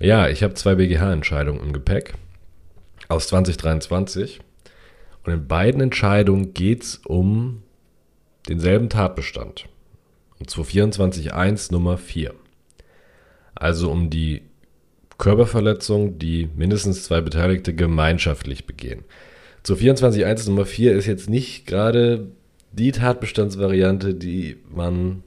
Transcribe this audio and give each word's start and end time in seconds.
Ja, 0.00 0.28
ich 0.28 0.42
habe 0.42 0.54
zwei 0.54 0.76
BGH-Entscheidungen 0.76 1.60
im 1.60 1.72
Gepäck 1.72 2.14
aus 3.08 3.28
2023. 3.28 4.40
Und 5.24 5.32
in 5.32 5.48
beiden 5.48 5.80
Entscheidungen 5.80 6.54
geht 6.54 6.84
es 6.84 6.96
um 7.04 7.62
denselben 8.48 8.88
Tatbestand. 8.88 9.66
Und 10.38 10.50
zwar 10.50 10.64
24.1 10.64 11.72
Nummer 11.72 11.98
4. 11.98 12.32
Also 13.54 13.90
um 13.90 14.08
die 14.08 14.42
Körperverletzung, 15.18 16.18
die 16.20 16.48
mindestens 16.54 17.04
zwei 17.04 17.20
Beteiligte 17.20 17.74
gemeinschaftlich 17.74 18.66
begehen. 18.66 19.04
Zu 19.64 19.74
24.1 19.74 20.48
Nummer 20.48 20.64
4 20.64 20.92
ist 20.92 21.06
jetzt 21.06 21.28
nicht 21.28 21.66
gerade 21.66 22.28
die 22.70 22.92
Tatbestandsvariante, 22.92 24.14
die 24.14 24.58
man 24.70 25.24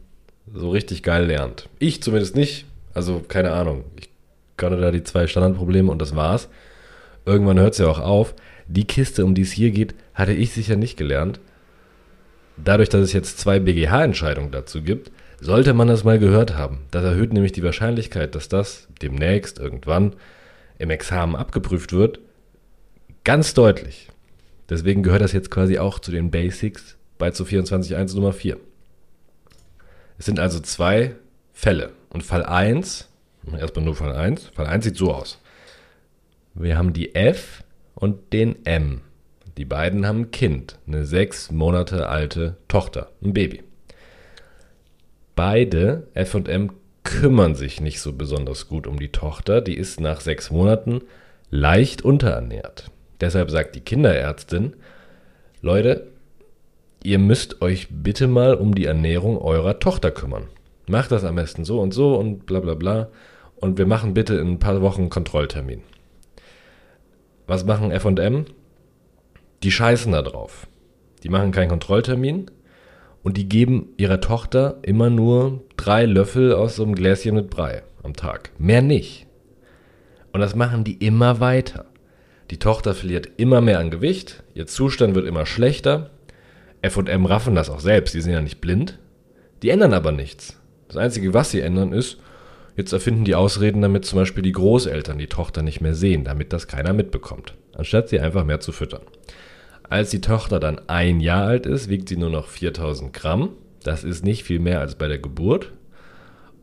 so 0.53 0.69
richtig 0.69 1.03
geil 1.03 1.25
lernt. 1.25 1.67
Ich 1.79 2.01
zumindest 2.01 2.37
nicht. 2.37 2.65
Also 2.93 3.21
keine 3.27 3.51
Ahnung. 3.51 3.83
Ich 3.99 4.10
kannte 4.61 4.79
da 4.79 4.91
die 4.91 5.03
zwei 5.03 5.27
Standardprobleme 5.27 5.91
und 5.91 6.01
das 6.01 6.15
war's. 6.15 6.47
Irgendwann 7.25 7.59
hört 7.59 7.73
es 7.73 7.79
ja 7.79 7.87
auch 7.87 7.99
auf. 7.99 8.33
Die 8.67 8.85
Kiste, 8.85 9.25
um 9.25 9.35
die 9.35 9.41
es 9.41 9.51
hier 9.51 9.71
geht, 9.71 9.93
hatte 10.13 10.31
ich 10.31 10.53
sicher 10.53 10.77
nicht 10.77 10.95
gelernt. 10.95 11.41
Dadurch, 12.55 12.87
dass 12.87 13.01
es 13.01 13.11
jetzt 13.11 13.39
zwei 13.39 13.59
BGH-Entscheidungen 13.59 14.51
dazu 14.51 14.81
gibt, 14.81 15.11
sollte 15.41 15.73
man 15.73 15.87
das 15.87 16.03
mal 16.03 16.19
gehört 16.19 16.55
haben. 16.55 16.85
Das 16.91 17.03
erhöht 17.03 17.33
nämlich 17.33 17.51
die 17.51 17.63
Wahrscheinlichkeit, 17.63 18.35
dass 18.35 18.47
das 18.47 18.87
demnächst 19.01 19.59
irgendwann 19.59 20.15
im 20.77 20.91
Examen 20.91 21.35
abgeprüft 21.35 21.91
wird, 21.91 22.19
ganz 23.23 23.53
deutlich. 23.53 24.09
Deswegen 24.69 25.03
gehört 25.03 25.21
das 25.21 25.33
jetzt 25.33 25.51
quasi 25.51 25.79
auch 25.79 25.99
zu 25.99 26.11
den 26.11 26.31
Basics 26.31 26.97
bei 27.17 27.31
zu 27.31 27.43
24.1 27.43 28.15
Nummer 28.15 28.31
4. 28.31 28.57
Es 30.17 30.25
sind 30.25 30.39
also 30.39 30.59
zwei 30.59 31.15
Fälle. 31.51 31.91
Und 32.09 32.23
Fall 32.23 32.45
1, 32.45 33.10
erstmal 33.57 33.85
nur 33.85 33.95
Fall 33.95 34.15
1, 34.15 34.47
Fall 34.53 34.67
1 34.67 34.85
sieht 34.85 34.97
so 34.97 35.13
aus. 35.13 35.39
Wir 36.53 36.77
haben 36.77 36.93
die 36.93 37.15
F 37.15 37.63
und 37.95 38.33
den 38.33 38.65
M. 38.65 39.01
Die 39.57 39.65
beiden 39.65 40.05
haben 40.05 40.21
ein 40.21 40.31
Kind, 40.31 40.79
eine 40.87 41.05
sechs 41.05 41.51
Monate 41.51 42.07
alte 42.07 42.57
Tochter, 42.67 43.11
ein 43.21 43.33
Baby. 43.33 43.63
Beide, 45.35 46.07
F 46.13 46.35
und 46.35 46.47
M, 46.47 46.71
kümmern 47.03 47.55
sich 47.55 47.81
nicht 47.81 47.99
so 47.99 48.13
besonders 48.13 48.67
gut 48.67 48.87
um 48.87 48.99
die 48.99 49.11
Tochter. 49.11 49.61
Die 49.61 49.75
ist 49.75 49.99
nach 49.99 50.21
sechs 50.21 50.51
Monaten 50.51 51.01
leicht 51.49 52.01
unterernährt. 52.01 52.91
Deshalb 53.19 53.49
sagt 53.49 53.75
die 53.75 53.81
Kinderärztin, 53.81 54.73
Leute, 55.61 56.07
ihr 57.03 57.19
müsst 57.19 57.61
euch 57.61 57.87
bitte 57.89 58.27
mal 58.27 58.55
um 58.55 58.75
die 58.75 58.85
Ernährung 58.85 59.37
eurer 59.37 59.79
Tochter 59.79 60.11
kümmern. 60.11 60.47
Macht 60.91 61.13
das 61.13 61.23
am 61.23 61.35
besten 61.35 61.63
so 61.63 61.79
und 61.79 61.93
so 61.93 62.15
und 62.15 62.45
bla 62.45 62.59
bla 62.59 62.73
bla. 62.73 63.07
Und 63.55 63.77
wir 63.77 63.85
machen 63.85 64.13
bitte 64.13 64.35
in 64.35 64.49
ein 64.49 64.59
paar 64.59 64.81
Wochen 64.81 65.03
einen 65.03 65.09
Kontrolltermin. 65.09 65.81
Was 67.47 67.65
machen 67.65 67.97
FM? 67.97 68.43
Die 69.63 69.71
scheißen 69.71 70.11
da 70.11 70.21
drauf. 70.21 70.67
Die 71.23 71.29
machen 71.29 71.53
keinen 71.53 71.69
Kontrolltermin 71.69 72.51
und 73.23 73.37
die 73.37 73.47
geben 73.47 73.93
ihrer 73.95 74.19
Tochter 74.19 74.79
immer 74.81 75.09
nur 75.09 75.63
drei 75.77 76.05
Löffel 76.05 76.53
aus 76.53 76.75
so 76.75 76.83
einem 76.83 76.95
Gläschen 76.95 77.35
mit 77.35 77.49
Brei 77.49 77.83
am 78.03 78.13
Tag. 78.13 78.51
Mehr 78.57 78.81
nicht. 78.81 79.27
Und 80.33 80.41
das 80.41 80.55
machen 80.55 80.83
die 80.83 80.95
immer 80.95 81.39
weiter. 81.39 81.85
Die 82.49 82.59
Tochter 82.59 82.93
verliert 82.93 83.29
immer 83.37 83.61
mehr 83.61 83.79
an 83.79 83.91
Gewicht, 83.91 84.43
ihr 84.55 84.67
Zustand 84.67 85.15
wird 85.15 85.25
immer 85.25 85.45
schlechter. 85.45 86.09
FM 86.83 87.27
raffen 87.27 87.55
das 87.55 87.69
auch 87.69 87.79
selbst, 87.79 88.13
die 88.13 88.19
sind 88.19 88.33
ja 88.33 88.41
nicht 88.41 88.59
blind. 88.59 88.99
Die 89.63 89.69
ändern 89.69 89.93
aber 89.93 90.11
nichts. 90.11 90.60
Das 90.91 90.97
Einzige, 90.97 91.33
was 91.33 91.51
sie 91.51 91.61
ändern, 91.61 91.93
ist, 91.93 92.17
Jetzt 92.77 92.93
erfinden 92.93 93.25
die 93.25 93.35
Ausreden, 93.35 93.81
damit 93.81 94.05
zum 94.05 94.19
Beispiel 94.19 94.43
die 94.43 94.53
Großeltern 94.53 95.17
die 95.17 95.27
Tochter 95.27 95.61
nicht 95.61 95.81
mehr 95.81 95.93
sehen, 95.93 96.23
damit 96.23 96.53
das 96.53 96.67
keiner 96.67 96.93
mitbekommt, 96.93 97.53
anstatt 97.75 98.09
sie 98.09 98.19
einfach 98.19 98.45
mehr 98.45 98.59
zu 98.59 98.71
füttern. 98.71 99.01
Als 99.89 100.09
die 100.09 100.21
Tochter 100.21 100.59
dann 100.59 100.79
ein 100.87 101.19
Jahr 101.19 101.45
alt 101.45 101.65
ist, 101.65 101.89
wiegt 101.89 102.07
sie 102.07 102.15
nur 102.15 102.29
noch 102.29 102.47
4000 102.47 103.11
Gramm. 103.11 103.49
Das 103.83 104.05
ist 104.05 104.23
nicht 104.23 104.43
viel 104.43 104.59
mehr 104.59 104.79
als 104.79 104.95
bei 104.95 105.09
der 105.09 105.19
Geburt. 105.19 105.73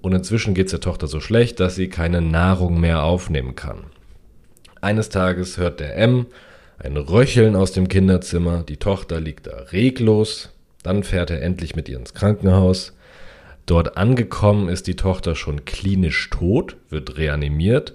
Und 0.00 0.15
inzwischen 0.15 0.55
geht 0.55 0.66
es 0.66 0.71
der 0.71 0.81
Tochter 0.81 1.09
so 1.09 1.21
schlecht, 1.21 1.60
dass 1.60 1.75
sie 1.75 1.89
keine 1.89 2.22
Nahrung 2.22 2.81
mehr 2.81 3.03
aufnehmen 3.03 3.55
kann. 3.55 3.84
Eines 4.81 5.10
Tages 5.10 5.59
hört 5.59 5.81
der 5.81 5.97
M 5.97 6.27
ein 6.78 6.97
Röcheln 6.97 7.56
aus 7.56 7.72
dem 7.72 7.89
Kinderzimmer, 7.89 8.62
die 8.62 8.77
Tochter 8.77 9.21
liegt 9.21 9.49
da 9.49 9.56
reglos, 9.72 10.50
dann 10.84 11.03
fährt 11.03 11.31
er 11.31 11.43
endlich 11.43 11.75
mit 11.75 11.89
ihr 11.89 11.99
ins 11.99 12.15
Krankenhaus. 12.15 12.93
Dort 13.69 13.99
angekommen 13.99 14.71
ist 14.71 14.87
die 14.87 14.97
Tochter 14.97 15.37
schon 15.37 15.67
klinisch 15.67 16.31
tot, 16.31 16.79
wird 16.89 17.19
reanimiert 17.19 17.93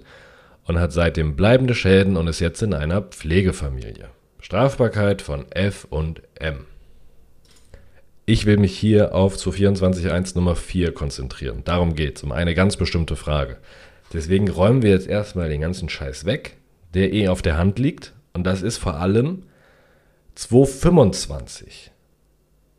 und 0.65 0.77
hat 0.79 0.93
seitdem 0.93 1.35
bleibende 1.35 1.73
Schäden 1.73 2.15
und 2.15 2.27
ist 2.27 2.39
jetzt 2.39 2.61
in 2.61 2.75
einer 2.75 3.01
Pflegefamilie. 3.01 4.09
Strafbarkeit 4.39 5.23
von 5.23 5.51
F 5.51 5.87
und 5.89 6.21
M. 6.35 6.67
Ich 8.27 8.45
will 8.45 8.57
mich 8.57 8.77
hier 8.77 9.15
auf 9.15 9.35
zu 9.35 9.49
24.1 9.49 10.35
Nummer 10.35 10.55
4 10.55 10.93
konzentrieren. 10.93 11.63
Darum 11.63 11.95
geht 11.95 12.17
es, 12.17 12.23
um 12.23 12.31
eine 12.31 12.53
ganz 12.53 12.77
bestimmte 12.77 13.15
Frage. 13.15 13.57
Deswegen 14.13 14.49
räumen 14.49 14.83
wir 14.83 14.91
jetzt 14.91 15.07
erstmal 15.07 15.49
den 15.49 15.61
ganzen 15.61 15.89
Scheiß 15.89 16.25
weg, 16.25 16.55
der 16.93 17.11
eh 17.13 17.29
auf 17.29 17.41
der 17.41 17.57
Hand 17.57 17.79
liegt. 17.79 18.13
Und 18.33 18.43
das 18.43 18.61
ist 18.61 18.77
vor 18.77 18.97
allem 18.97 19.41
225. 20.35 21.89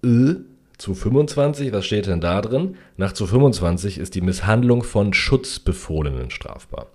Ö 0.05 0.37
zu 0.85 0.95
25, 0.95 1.73
was 1.73 1.87
steht 1.87 2.09
denn 2.09 2.21
da 2.21 2.43
drin? 2.43 2.77
Nach 2.99 3.13
zu 3.13 3.27
25 3.27 3.97
ist 3.97 4.15
die 4.15 4.21
Misshandlung 4.21 4.83
von 4.83 5.15
Schutzbefohlenen 5.15 6.29
strafbar. 6.29 6.89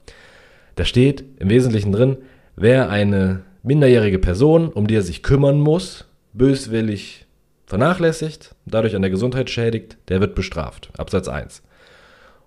Da 0.76 0.86
steht 0.86 1.24
im 1.40 1.50
Wesentlichen 1.50 1.92
drin, 1.92 2.18
wer 2.56 2.92
eine 2.92 3.42
minderjährige 3.64 4.20
Person, 4.20 4.70
um 4.70 4.86
die 4.86 4.94
er 4.94 5.02
sich 5.02 5.24
kümmern 5.24 5.60
muss, 5.60 6.06
böswillig 6.34 7.26
vernachlässigt, 7.66 8.54
dadurch 8.68 8.96
an 8.96 9.02
der 9.02 9.10
Gesundheit 9.10 9.50
schädigt, 9.50 9.98
der 10.08 10.22
wird 10.22 10.36
bestraft. 10.36 10.92
Absatz 10.96 11.28
1. 11.28 11.64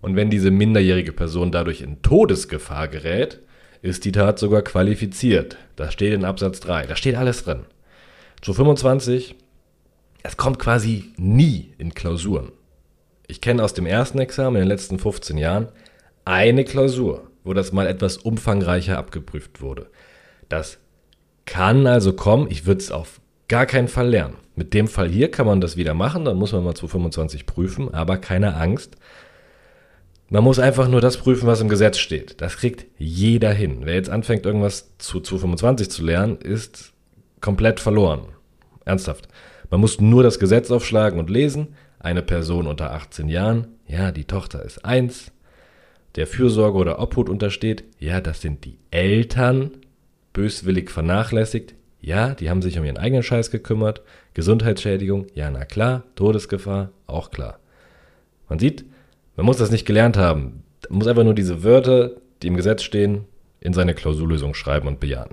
Und 0.01 0.15
wenn 0.15 0.31
diese 0.31 0.53
minderjährige 0.53 1.13
Person 1.13 1.51
dadurch 1.51 1.81
in 1.81 2.03
Todesgefahr 2.03 2.87
gerät, 2.87 3.41
ist 3.83 4.05
die 4.05 4.13
Tat 4.13 4.39
sogar 4.39 4.63
qualifiziert. 4.63 5.57
Das 5.75 5.93
steht 5.93 6.13
in 6.13 6.25
Absatz 6.25 6.61
3. 6.61 6.87
Da 6.87 6.95
steht 6.95 7.17
alles 7.17 7.43
drin. 7.43 7.65
Zu 8.43 8.55
25 8.55 9.35
es 10.23 10.37
kommt 10.37 10.59
quasi 10.59 11.13
nie 11.17 11.75
in 11.79 11.95
Klausuren. 11.95 12.53
Ich 13.27 13.41
kenne 13.41 13.63
aus 13.65 13.75
dem 13.75 13.87
ersten 13.87 14.19
Examen 14.19 14.57
in 14.57 14.63
den 14.63 14.69
letzten 14.69 14.99
15 14.99 15.39
Jahren 15.39 15.69
eine 16.25 16.65
Klausur, 16.65 17.31
wo 17.45 17.55
das 17.55 17.73
mal 17.73 17.87
etwas 17.87 18.19
umfangreicher 18.19 18.99
abgeprüft 18.99 19.61
wurde. 19.61 19.87
Das 20.49 20.79
kann 21.45 21.87
also 21.87 22.13
kommen, 22.13 22.51
ich 22.51 22.67
würde 22.67 22.81
es 22.81 22.93
auf 22.93 23.21
gar 23.49 23.67
keinen 23.67 23.89
Fall 23.89 24.09
lernen. 24.09 24.37
Mit 24.55 24.75
dem 24.75 24.87
Fall 24.87 25.09
hier 25.09 25.31
kann 25.31 25.47
man 25.47 25.61
das 25.61 25.77
wieder 25.77 25.95
machen, 25.95 26.25
dann 26.25 26.37
muss 26.37 26.53
man 26.53 26.63
mal 26.63 26.75
zu 26.75 26.89
25 26.89 27.47
prüfen, 27.47 27.93
aber 27.93 28.19
keine 28.19 28.57
Angst. 28.57 28.97
Man 30.29 30.45
muss 30.45 30.59
einfach 30.59 30.89
nur 30.89 31.01
das 31.01 31.19
prüfen, 31.19 31.47
was 31.47 31.61
im 31.61 31.69
Gesetz 31.69 31.99
steht. 31.99 32.41
Das 32.41 32.57
kriegt 32.57 32.87
jeder 32.99 33.53
hin. 33.53 33.81
Wer 33.83 33.95
jetzt 33.95 34.09
anfängt, 34.09 34.47
irgendwas 34.47 34.97
zu 34.99 35.21
225 35.21 35.91
zu 35.91 36.05
lernen, 36.05 36.37
ist 36.39 36.93
komplett 37.41 37.81
verloren. 37.81 38.29
Ernsthaft. 38.85 39.29
Man 39.73 39.81
muss 39.81 40.03
nur 40.03 40.23
das 40.23 40.39
Gesetz 40.39 40.71
aufschlagen 40.71 41.19
und 41.19 41.31
lesen. 41.31 41.69
Eine 41.99 42.21
Person 42.21 42.67
unter 42.67 42.93
18 42.93 43.31
Jahren, 43.31 43.69
ja, 43.87 44.13
die 44.13 44.27
Tochter 44.27 44.63
ist 44.63 44.85
eins. 44.85 45.33
Der 46.15 46.27
Fürsorge 46.27 46.77
oder 46.77 47.01
Obhut 47.01 47.31
untersteht, 47.31 47.83
ja, 47.99 48.21
das 48.21 48.43
sind 48.43 48.67
die 48.67 48.77
Eltern. 48.91 49.71
Böswillig 50.35 50.91
vernachlässigt, 50.91 51.75
ja, 52.03 52.35
die 52.35 52.51
haben 52.51 52.61
sich 52.61 52.79
um 52.79 52.85
ihren 52.85 52.99
eigenen 52.99 53.23
Scheiß 53.23 53.51
gekümmert. 53.51 54.03
Gesundheitsschädigung, 54.35 55.29
ja, 55.33 55.51
na 55.51 55.65
klar. 55.65 56.03
Todesgefahr, 56.17 56.91
auch 57.07 57.31
klar. 57.31 57.59
Man 58.51 58.59
sieht, 58.59 58.85
man 59.37 59.47
muss 59.47 59.57
das 59.57 59.71
nicht 59.71 59.87
gelernt 59.87 60.19
haben. 60.19 60.65
Man 60.91 60.99
muss 60.99 61.07
einfach 61.07 61.25
nur 61.25 61.35
diese 61.35 61.65
Wörter, 61.65 62.11
die 62.43 62.49
im 62.49 62.57
Gesetz 62.57 62.83
stehen, 62.83 63.25
in 63.61 63.73
seine 63.73 63.95
Klausurlösung 63.95 64.53
schreiben 64.53 64.87
und 64.87 65.01
bejahen. 65.01 65.31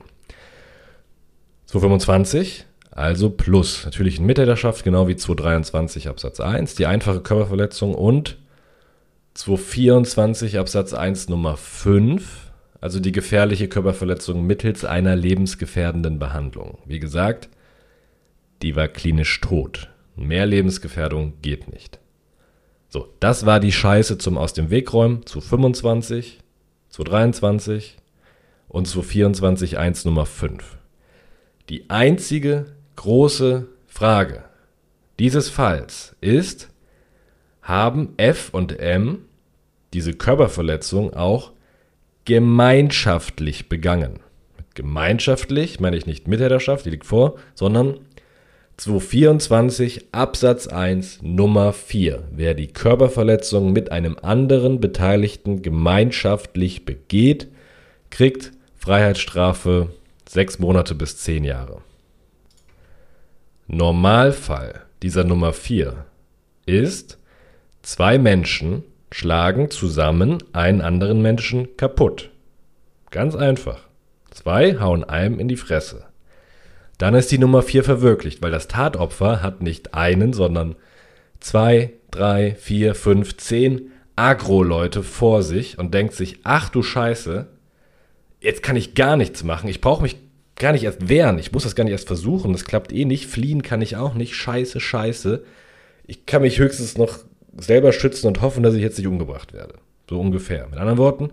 225 1.66 2.69
also 3.00 3.30
plus 3.30 3.86
natürlich 3.86 4.20
in 4.20 4.26
Mittäterschaft, 4.26 4.84
genau 4.84 5.08
wie 5.08 5.16
223 5.16 6.10
Absatz 6.10 6.42
1, 6.42 6.76
die 6.76 6.86
einfache 6.86 7.22
Körperverletzung 7.22 7.96
und 7.96 8.38
224 9.36 10.60
Absatz 10.60 10.94
1 10.94 11.30
Nummer 11.30 11.56
5, 11.56 12.52
also 12.82 13.00
die 13.00 13.14
gefährliche 13.14 13.70
Körperverletzung 13.70 14.46
mittels 14.46 14.84
einer 14.84 15.16
lebensgefährdenden 15.16 16.20
Behandlung. 16.20 16.80
Wie 16.86 17.00
gesagt, 17.00 17.48
die 18.62 18.76
war 18.76 18.90
klinisch 18.90 19.40
tot. 19.40 19.90
Mehr 20.18 20.46
Lebensgefährdung 20.46 21.36
geht 21.42 21.72
nicht. 21.72 22.00
So, 22.90 23.08
das 23.22 23.46
war 23.46 23.62
die 23.62 23.72
Scheiße 23.72 24.18
zum 24.18 24.38
Aus 24.38 24.52
dem 24.52 24.72
Weg 24.72 24.92
räumen 24.92 25.26
zu 25.26 25.40
25, 25.40 26.42
zu 26.90 27.04
23 27.06 27.98
und 28.68 28.90
zu 28.90 29.02
24 29.02 29.78
1 29.78 30.04
Nummer 30.04 30.26
5. 30.26 30.78
Die 31.70 31.90
einzige 31.90 32.66
große 33.00 33.66
Frage 33.88 34.44
dieses 35.20 35.48
Falls 35.48 36.18
ist, 36.20 36.68
haben 37.62 38.14
F 38.18 38.50
und 38.52 38.78
M 38.78 39.20
diese 39.94 40.14
Körperverletzung 40.14 41.14
auch 41.14 41.54
gemeinschaftlich 42.26 43.70
begangen. 43.70 44.20
Mit 44.58 44.76
gemeinschaftlich 44.76 45.80
meine 45.80 45.96
ich 45.96 46.08
nicht 46.08 46.28
Mitherrschaft, 46.28 46.86
die 46.86 46.90
liegt 46.90 47.06
vor, 47.06 47.36
sondern 47.56 48.02
224 48.76 50.08
Absatz 50.12 50.68
1 50.68 51.22
Nummer 51.22 51.72
4. 51.72 52.24
Wer 52.32 52.54
die 52.54 52.68
Körperverletzung 52.68 53.72
mit 53.72 53.94
einem 53.94 54.18
anderen 54.22 54.82
Beteiligten 54.82 55.62
gemeinschaftlich 55.62 56.84
begeht, 56.84 57.48
kriegt 58.10 58.52
Freiheitsstrafe 58.76 59.88
6 60.28 60.60
Monate 60.60 60.96
bis 60.96 61.18
10 61.18 61.46
Jahre. 61.46 61.82
Normalfall 63.72 64.82
dieser 65.04 65.24
Nummer 65.24 65.54
4 65.54 66.06
ist, 66.66 67.20
zwei 67.84 68.18
Menschen 68.18 68.84
schlagen 69.12 69.70
zusammen 69.70 70.40
einen 70.54 70.82
anderen 70.82 71.22
Menschen 71.22 71.78
kaputt. 71.78 72.32
Ganz 73.12 73.36
einfach. 73.36 73.88
Zwei 74.32 74.80
hauen 74.80 75.04
einem 75.04 75.40
in 75.40 75.48
die 75.48 75.56
Fresse. 75.56 76.06
Dann 76.98 77.14
ist 77.14 77.32
die 77.32 77.38
Nummer 77.38 77.62
4 77.62 77.84
verwirklicht, 77.84 78.42
weil 78.42 78.50
das 78.50 78.68
Tatopfer 78.68 79.44
hat 79.44 79.62
nicht 79.62 79.94
einen, 79.94 80.34
sondern 80.34 80.76
zwei, 81.40 81.94
drei, 82.10 82.56
vier, 82.56 82.96
fünf, 82.96 83.38
zehn 83.38 83.92
Agro-Leute 84.16 85.04
vor 85.04 85.44
sich 85.44 85.78
und 85.78 85.94
denkt 85.94 86.16
sich, 86.16 86.40
ach 86.44 86.70
du 86.70 86.82
Scheiße, 86.82 87.46
jetzt 88.42 88.64
kann 88.64 88.76
ich 88.76 88.96
gar 88.96 89.16
nichts 89.16 89.44
machen, 89.44 89.70
ich 89.70 89.80
brauche 89.80 90.02
mich 90.02 90.18
gar 90.60 90.74
nicht 90.74 90.84
erst 90.84 91.10
wehren, 91.10 91.40
ich 91.40 91.52
muss 91.52 91.64
das 91.64 91.76
gar 91.76 91.86
nicht 91.86 91.94
erst 91.94 92.08
versuchen, 92.08 92.54
das 92.54 92.66
klappt 92.66 92.94
eh 92.94 93.06
nicht, 93.06 93.26
fliehen 93.26 93.64
kann 93.64 93.82
ich 93.82 93.96
auch 93.96 94.14
nicht, 94.14 94.36
scheiße, 94.36 94.80
scheiße. 94.80 95.44
Ich 96.06 96.26
kann 96.26 96.42
mich 96.42 96.60
höchstens 96.60 96.98
noch 96.98 97.20
selber 97.58 97.92
schützen 97.92 98.28
und 98.28 98.42
hoffen, 98.42 98.64
dass 98.64 98.76
ich 98.76 98.82
jetzt 98.82 98.98
nicht 98.98 99.08
umgebracht 99.08 99.54
werde. 99.54 99.76
So 100.10 100.20
ungefähr. 100.20 100.68
Mit 100.68 100.80
anderen 100.80 100.98
Worten, 100.98 101.30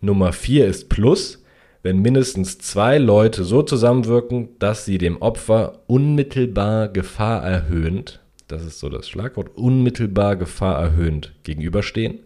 Nummer 0.00 0.32
4 0.32 0.66
ist 0.66 0.88
Plus, 0.88 1.42
wenn 1.82 2.00
mindestens 2.00 2.58
zwei 2.58 2.98
Leute 2.98 3.44
so 3.44 3.62
zusammenwirken, 3.62 4.48
dass 4.58 4.84
sie 4.84 4.98
dem 4.98 5.20
Opfer 5.20 5.80
unmittelbar 5.86 6.88
Gefahr 6.88 7.44
erhöhend, 7.44 8.20
das 8.48 8.64
ist 8.64 8.80
so 8.80 8.88
das 8.88 9.08
Schlagwort, 9.08 9.56
unmittelbar 9.56 10.36
Gefahr 10.36 10.80
erhöhend 10.80 11.32
gegenüberstehen, 11.42 12.20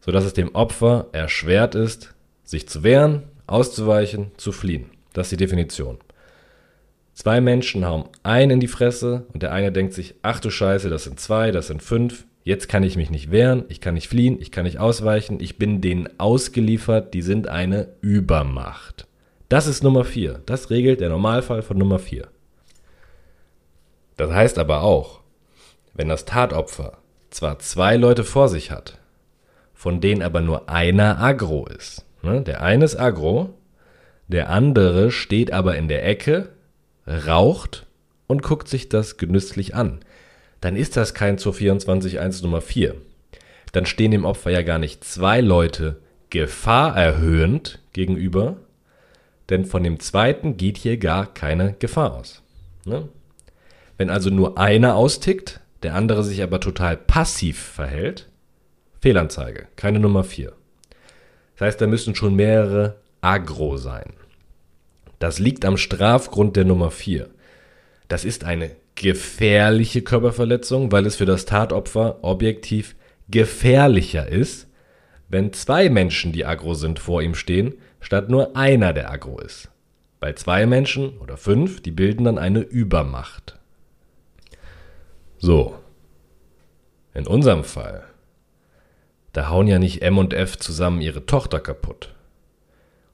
sodass 0.00 0.24
es 0.24 0.34
dem 0.34 0.54
Opfer 0.54 1.06
erschwert 1.12 1.74
ist, 1.74 2.14
sich 2.44 2.68
zu 2.68 2.82
wehren, 2.82 3.22
auszuweichen, 3.46 4.32
zu 4.36 4.52
fliehen. 4.52 4.90
Das 5.12 5.26
ist 5.26 5.32
die 5.32 5.44
Definition. 5.44 5.98
Zwei 7.14 7.40
Menschen 7.40 7.86
hauen 7.86 8.04
einen 8.22 8.52
in 8.52 8.60
die 8.60 8.68
Fresse 8.68 9.26
und 9.32 9.42
der 9.42 9.52
eine 9.52 9.72
denkt 9.72 9.92
sich, 9.92 10.14
ach 10.22 10.40
du 10.40 10.50
Scheiße, 10.50 10.88
das 10.88 11.04
sind 11.04 11.20
zwei, 11.20 11.50
das 11.50 11.66
sind 11.66 11.82
fünf, 11.82 12.24
Jetzt 12.42 12.68
kann 12.68 12.82
ich 12.82 12.96
mich 12.96 13.10
nicht 13.10 13.30
wehren, 13.30 13.64
ich 13.68 13.80
kann 13.80 13.94
nicht 13.94 14.08
fliehen, 14.08 14.38
ich 14.40 14.50
kann 14.50 14.64
nicht 14.64 14.78
ausweichen, 14.78 15.40
ich 15.40 15.58
bin 15.58 15.80
denen 15.80 16.08
ausgeliefert, 16.18 17.12
die 17.12 17.22
sind 17.22 17.48
eine 17.48 17.88
Übermacht. 18.00 19.06
Das 19.50 19.66
ist 19.66 19.82
Nummer 19.82 20.04
4. 20.04 20.40
Das 20.46 20.70
regelt 20.70 21.00
der 21.00 21.10
Normalfall 21.10 21.62
von 21.62 21.76
Nummer 21.76 21.98
4. 21.98 22.28
Das 24.16 24.32
heißt 24.32 24.58
aber 24.58 24.82
auch, 24.82 25.20
wenn 25.92 26.08
das 26.08 26.24
Tatopfer 26.24 26.98
zwar 27.28 27.58
zwei 27.58 27.96
Leute 27.96 28.24
vor 28.24 28.48
sich 28.48 28.70
hat, 28.70 28.98
von 29.74 30.00
denen 30.00 30.22
aber 30.22 30.40
nur 30.40 30.68
einer 30.68 31.20
agro 31.20 31.66
ist. 31.66 32.06
Ne? 32.22 32.40
Der 32.42 32.62
eine 32.62 32.84
ist 32.84 32.98
agro, 32.98 33.54
der 34.32 34.50
andere 34.50 35.10
steht 35.10 35.52
aber 35.52 35.76
in 35.76 35.88
der 35.88 36.06
Ecke, 36.06 36.50
raucht 37.06 37.86
und 38.26 38.42
guckt 38.42 38.68
sich 38.68 38.88
das 38.88 39.16
genüsslich 39.16 39.74
an 39.74 40.00
dann 40.60 40.76
ist 40.76 40.96
das 40.96 41.14
kein 41.14 41.38
zur 41.38 41.54
24.1 41.54 42.42
Nummer 42.42 42.60
4. 42.60 42.94
Dann 43.72 43.86
stehen 43.86 44.10
dem 44.10 44.24
Opfer 44.24 44.50
ja 44.50 44.62
gar 44.62 44.78
nicht 44.78 45.04
zwei 45.04 45.40
Leute 45.40 46.00
gefahrerhöhend 46.30 47.80
gegenüber, 47.92 48.56
denn 49.48 49.64
von 49.64 49.82
dem 49.82 50.00
zweiten 50.00 50.56
geht 50.56 50.76
hier 50.76 50.96
gar 50.96 51.32
keine 51.32 51.74
Gefahr 51.78 52.14
aus. 52.14 52.42
Ne? 52.84 53.08
Wenn 53.96 54.10
also 54.10 54.30
nur 54.30 54.58
einer 54.58 54.96
austickt, 54.96 55.60
der 55.82 55.94
andere 55.94 56.24
sich 56.24 56.42
aber 56.42 56.60
total 56.60 56.96
passiv 56.96 57.58
verhält, 57.58 58.28
Fehlanzeige, 59.00 59.66
keine 59.76 59.98
Nummer 59.98 60.24
4. 60.24 60.52
Das 61.54 61.66
heißt, 61.66 61.80
da 61.80 61.86
müssen 61.86 62.14
schon 62.14 62.36
mehrere 62.36 62.96
agro 63.22 63.76
sein. 63.76 64.12
Das 65.20 65.38
liegt 65.38 65.66
am 65.66 65.76
Strafgrund 65.76 66.56
der 66.56 66.64
Nummer 66.64 66.90
4. 66.90 67.28
Das 68.08 68.24
ist 68.24 68.42
eine 68.42 68.74
gefährliche 68.94 70.02
Körperverletzung, 70.02 70.90
weil 70.90 71.06
es 71.06 71.16
für 71.16 71.26
das 71.26 71.44
Tatopfer 71.44 72.24
objektiv 72.24 72.96
gefährlicher 73.28 74.26
ist, 74.26 74.66
wenn 75.28 75.52
zwei 75.52 75.90
Menschen, 75.90 76.32
die 76.32 76.44
aggro 76.46 76.74
sind, 76.74 76.98
vor 76.98 77.22
ihm 77.22 77.34
stehen, 77.34 77.74
statt 78.00 78.30
nur 78.30 78.56
einer, 78.56 78.94
der 78.94 79.10
aggro 79.10 79.38
ist. 79.38 79.70
Bei 80.20 80.32
zwei 80.32 80.66
Menschen 80.66 81.18
oder 81.18 81.36
fünf, 81.36 81.82
die 81.82 81.92
bilden 81.92 82.24
dann 82.24 82.38
eine 82.38 82.60
Übermacht. 82.60 83.58
So. 85.38 85.78
In 87.12 87.26
unserem 87.26 87.64
Fall, 87.64 88.04
da 89.32 89.50
hauen 89.50 89.66
ja 89.66 89.78
nicht 89.78 90.00
M 90.00 90.16
und 90.16 90.32
F 90.32 90.56
zusammen 90.56 91.02
ihre 91.02 91.26
Tochter 91.26 91.60
kaputt, 91.60 92.14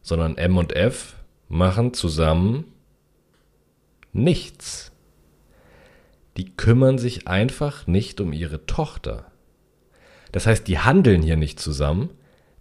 sondern 0.02 0.38
M 0.38 0.56
und 0.56 0.74
F 0.74 1.16
machen 1.48 1.94
zusammen 1.94 2.64
nichts 4.12 4.92
die 6.36 6.54
kümmern 6.54 6.98
sich 6.98 7.26
einfach 7.26 7.86
nicht 7.86 8.20
um 8.20 8.32
ihre 8.32 8.66
Tochter. 8.66 9.26
Das 10.32 10.46
heißt, 10.46 10.68
die 10.68 10.78
handeln 10.78 11.22
hier 11.22 11.36
nicht 11.36 11.58
zusammen, 11.58 12.10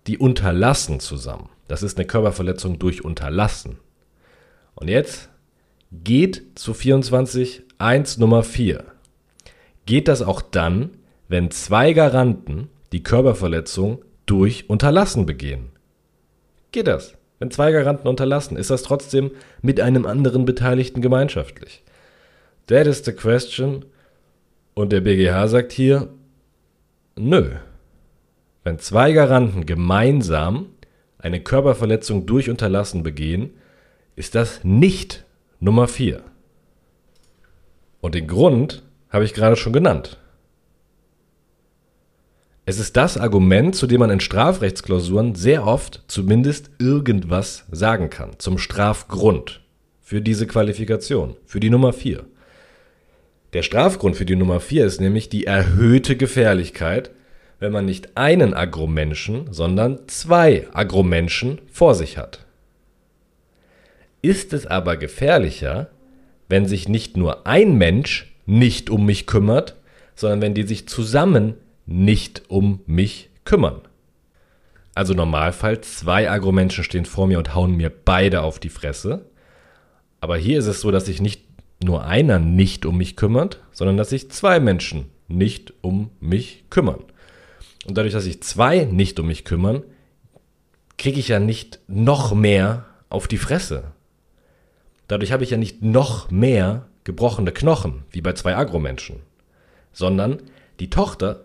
die 0.08 0.18
unterlassen 0.18 1.00
zusammen. 1.00 1.50
Das 1.68 1.84
ist 1.84 1.98
eine 1.98 2.08
Körperverletzung 2.08 2.80
durch 2.80 3.04
Unterlassen. 3.04 3.80
Und 4.76 4.88
jetzt 4.88 5.30
geht 5.92 6.44
zu 6.56 6.74
24.1 6.74 8.20
Nummer 8.20 8.44
4. 8.44 8.86
Geht 9.86 10.08
das 10.08 10.22
auch 10.22 10.42
dann, 10.42 10.92
wenn 11.28 11.52
zwei 11.52 11.94
Garanten 11.94 12.70
die 12.92 13.04
Körperverletzung 13.04 14.04
durch 14.26 14.70
Unterlassen 14.70 15.26
begehen? 15.26 15.72
Geht 16.72 16.88
das? 16.88 17.16
Wenn 17.40 17.52
zwei 17.52 17.72
Garanten 17.72 18.08
unterlassen, 18.08 18.58
ist 18.58 18.70
das 18.70 18.84
trotzdem 18.84 19.32
mit 19.62 19.80
einem 19.82 20.06
anderen 20.06 20.46
Beteiligten 20.46 21.02
gemeinschaftlich? 21.02 21.84
That 22.68 22.88
is 22.88 23.04
the 23.04 23.12
question. 23.12 23.86
Und 24.74 24.92
der 24.92 25.02
BGH 25.02 25.48
sagt 25.48 25.72
hier, 25.72 26.10
nö. 27.16 27.52
Wenn 28.64 28.80
zwei 28.80 29.12
Garanten 29.12 29.66
gemeinsam 29.66 30.68
eine 31.18 31.42
Körperverletzung 31.42 32.26
durch 32.26 32.50
Unterlassen 32.50 33.04
begehen, 33.04 33.52
ist 34.16 34.36
das 34.36 34.64
nicht 34.64 35.24
Nummer 35.60 35.88
4. 35.88 36.22
Und 38.02 38.16
den 38.16 38.28
Grund 38.28 38.84
habe 39.10 39.26
ich 39.26 39.34
gerade 39.34 39.56
schon 39.56 39.74
genannt. 39.74 40.18
Es 42.68 42.80
ist 42.80 42.98
das 42.98 43.18
Argument, 43.18 43.76
zu 43.76 43.86
dem 43.86 44.00
man 44.00 44.10
in 44.10 44.20
Strafrechtsklausuren 44.20 45.36
sehr 45.36 45.68
oft 45.68 46.04
zumindest 46.08 46.72
irgendwas 46.80 47.66
sagen 47.72 48.10
kann, 48.10 48.32
zum 48.40 48.58
Strafgrund 48.58 49.62
für 50.02 50.20
diese 50.20 50.48
Qualifikation, 50.48 51.36
für 51.46 51.60
die 51.60 51.70
Nummer 51.70 51.94
4. 51.94 52.26
Der 53.54 53.62
Strafgrund 53.62 54.16
für 54.16 54.26
die 54.26 54.36
Nummer 54.36 54.60
4 54.60 54.84
ist 54.84 55.00
nämlich 55.00 55.30
die 55.30 55.46
erhöhte 55.46 56.18
Gefährlichkeit, 56.18 57.12
wenn 57.60 57.72
man 57.72 57.86
nicht 57.86 58.18
einen 58.18 58.56
Agromenschen, 58.56 59.54
sondern 59.54 60.00
zwei 60.08 60.68
Agromenschen 60.74 61.62
vor 61.72 61.94
sich 61.94 62.18
hat. 62.18 62.46
Ist 64.24 64.54
es 64.54 64.66
aber 64.66 64.98
gefährlicher, 64.98 65.92
wenn 66.50 66.66
sich 66.66 66.90
nicht 66.90 67.16
nur 67.16 67.46
ein 67.46 67.78
Mensch 67.78 68.36
nicht 68.48 68.90
um 68.90 69.06
mich 69.06 69.28
kümmert, 69.28 69.76
sondern 70.16 70.42
wenn 70.42 70.54
die 70.56 70.64
sich 70.64 70.88
zusammen 70.88 71.54
nicht 71.86 72.44
um 72.50 72.82
mich 72.86 73.30
kümmern. 73.44 73.82
Also 74.96 75.14
Normalfall, 75.14 75.82
zwei 75.82 76.30
Agromenschen 76.30 76.84
stehen 76.84 77.06
vor 77.06 77.28
mir 77.28 77.38
und 77.38 77.54
hauen 77.54 77.76
mir 77.76 77.90
beide 77.90 78.42
auf 78.42 78.60
die 78.60 78.70
Fresse. 78.70 79.26
Aber 80.22 80.38
hier 80.38 80.58
ist 80.58 80.68
es 80.68 80.82
so, 80.82 80.90
dass 80.90 81.08
ich 81.08 81.22
nicht 81.22 81.44
nur 81.84 82.06
einer 82.06 82.40
nicht 82.40 82.86
um 82.86 82.98
mich 82.98 83.16
kümmert, 83.16 83.60
sondern 83.72 83.98
dass 83.98 84.10
sich 84.10 84.32
zwei 84.32 84.60
Menschen 84.60 85.12
nicht 85.28 85.74
um 85.82 86.12
mich 86.20 86.64
kümmern. 86.70 87.04
Und 87.86 87.98
dadurch, 87.98 88.14
dass 88.14 88.24
sich 88.24 88.42
zwei 88.42 88.86
nicht 88.86 89.20
um 89.20 89.28
mich 89.28 89.44
kümmern, 89.44 89.84
kriege 90.98 91.20
ich 91.20 91.28
ja 91.28 91.40
nicht 91.40 91.80
noch 91.88 92.34
mehr 92.34 92.86
auf 93.10 93.28
die 93.28 93.38
Fresse. 93.38 93.92
Dadurch 95.08 95.32
habe 95.32 95.44
ich 95.44 95.52
ja 95.52 95.58
nicht 95.58 95.84
noch 95.84 96.32
mehr 96.32 96.88
gebrochene 97.04 97.52
Knochen, 97.52 98.04
wie 98.12 98.22
bei 98.22 98.34
zwei 98.34 98.56
Agromenschen, 98.56 99.18
sondern 99.94 100.42
die 100.80 100.90
Tochter, 100.90 101.45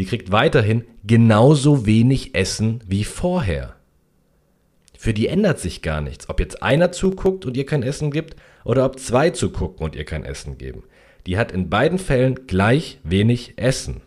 die 0.00 0.06
kriegt 0.06 0.32
weiterhin 0.32 0.84
genauso 1.04 1.84
wenig 1.84 2.34
Essen 2.34 2.82
wie 2.86 3.04
vorher. 3.04 3.74
Für 4.96 5.12
die 5.12 5.28
ändert 5.28 5.58
sich 5.58 5.82
gar 5.82 6.00
nichts, 6.00 6.30
ob 6.30 6.40
jetzt 6.40 6.62
einer 6.62 6.90
zuguckt 6.90 7.44
und 7.44 7.54
ihr 7.54 7.66
kein 7.66 7.82
Essen 7.82 8.10
gibt 8.10 8.34
oder 8.64 8.86
ob 8.86 8.98
zwei 8.98 9.28
zugucken 9.28 9.84
und 9.84 9.94
ihr 9.94 10.06
kein 10.06 10.24
Essen 10.24 10.56
geben. 10.56 10.84
Die 11.26 11.36
hat 11.36 11.52
in 11.52 11.68
beiden 11.68 11.98
Fällen 11.98 12.46
gleich 12.46 12.98
wenig 13.02 13.58
Essen. 13.58 14.00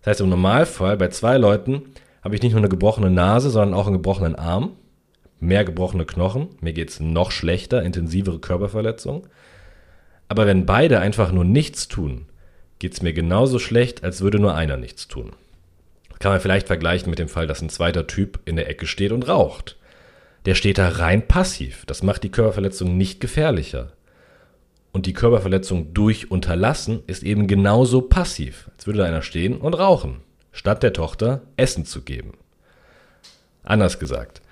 Das 0.00 0.12
heißt, 0.12 0.20
im 0.20 0.28
Normalfall 0.28 0.96
bei 0.96 1.08
zwei 1.08 1.38
Leuten 1.38 1.82
habe 2.22 2.36
ich 2.36 2.42
nicht 2.42 2.52
nur 2.52 2.60
eine 2.60 2.68
gebrochene 2.68 3.10
Nase, 3.10 3.50
sondern 3.50 3.74
auch 3.74 3.88
einen 3.88 3.96
gebrochenen 3.96 4.36
Arm, 4.36 4.76
mehr 5.40 5.64
gebrochene 5.64 6.06
Knochen, 6.06 6.50
mir 6.60 6.72
geht 6.72 6.90
es 6.90 7.00
noch 7.00 7.32
schlechter, 7.32 7.82
intensivere 7.82 8.38
Körperverletzungen. 8.38 9.22
Aber 10.28 10.46
wenn 10.46 10.66
beide 10.66 11.00
einfach 11.00 11.32
nur 11.32 11.44
nichts 11.44 11.88
tun, 11.88 12.26
geht 12.82 12.94
es 12.94 13.00
mir 13.00 13.12
genauso 13.12 13.60
schlecht, 13.60 14.02
als 14.02 14.22
würde 14.22 14.40
nur 14.40 14.56
einer 14.56 14.76
nichts 14.76 15.06
tun. 15.06 15.30
Kann 16.18 16.32
man 16.32 16.40
vielleicht 16.40 16.66
vergleichen 16.66 17.10
mit 17.10 17.20
dem 17.20 17.28
Fall, 17.28 17.46
dass 17.46 17.62
ein 17.62 17.68
zweiter 17.68 18.08
Typ 18.08 18.40
in 18.44 18.56
der 18.56 18.68
Ecke 18.68 18.88
steht 18.88 19.12
und 19.12 19.28
raucht. 19.28 19.76
Der 20.46 20.56
steht 20.56 20.78
da 20.78 20.88
rein 20.88 21.28
passiv. 21.28 21.84
Das 21.86 22.02
macht 22.02 22.24
die 22.24 22.32
Körperverletzung 22.32 22.96
nicht 22.96 23.20
gefährlicher. 23.20 23.92
Und 24.90 25.06
die 25.06 25.12
Körperverletzung 25.12 25.94
durch 25.94 26.32
Unterlassen 26.32 27.04
ist 27.06 27.22
eben 27.22 27.46
genauso 27.46 28.02
passiv, 28.02 28.68
als 28.74 28.88
würde 28.88 28.98
da 28.98 29.04
einer 29.04 29.22
stehen 29.22 29.58
und 29.58 29.74
rauchen, 29.74 30.16
statt 30.50 30.82
der 30.82 30.92
Tochter 30.92 31.42
Essen 31.56 31.84
zu 31.84 32.02
geben. 32.02 32.32
Anders 33.62 34.00
gesagt, 34.00 34.42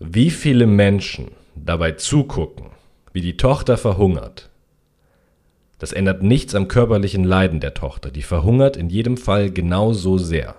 wie 0.00 0.30
viele 0.30 0.66
Menschen 0.66 1.30
dabei 1.54 1.92
zugucken, 1.92 2.70
wie 3.12 3.20
die 3.20 3.36
Tochter 3.36 3.76
verhungert, 3.76 4.50
das 5.78 5.92
ändert 5.92 6.22
nichts 6.22 6.54
am 6.54 6.68
körperlichen 6.68 7.24
Leiden 7.24 7.60
der 7.60 7.74
Tochter. 7.74 8.10
Die 8.10 8.22
verhungert 8.22 8.76
in 8.76 8.88
jedem 8.88 9.16
Fall 9.16 9.50
genauso 9.50 10.18
sehr. 10.18 10.56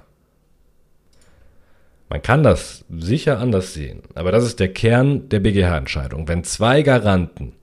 Man 2.10 2.22
kann 2.22 2.44
das 2.44 2.86
sicher 2.90 3.40
anders 3.40 3.74
sehen, 3.74 4.04
aber 4.14 4.32
das 4.32 4.46
ist 4.46 4.60
der 4.60 4.72
Kern 4.72 5.28
der 5.30 5.40
BGH-Entscheidung. 5.40 6.28
Wenn 6.28 6.44
zwei 6.44 6.82
Garanten 6.82 7.54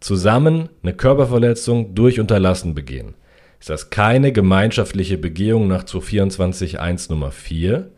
zusammen 0.00 0.68
eine 0.82 0.94
Körperverletzung 0.94 1.94
durch 1.94 2.18
Unterlassen 2.18 2.74
begehen, 2.74 3.14
ist 3.60 3.70
das 3.70 3.90
keine 3.90 4.32
gemeinschaftliche 4.32 5.18
Begehung 5.18 5.68
nach 5.68 5.84
224.1 5.84 7.10
Nummer 7.10 7.30
4, 7.30 7.90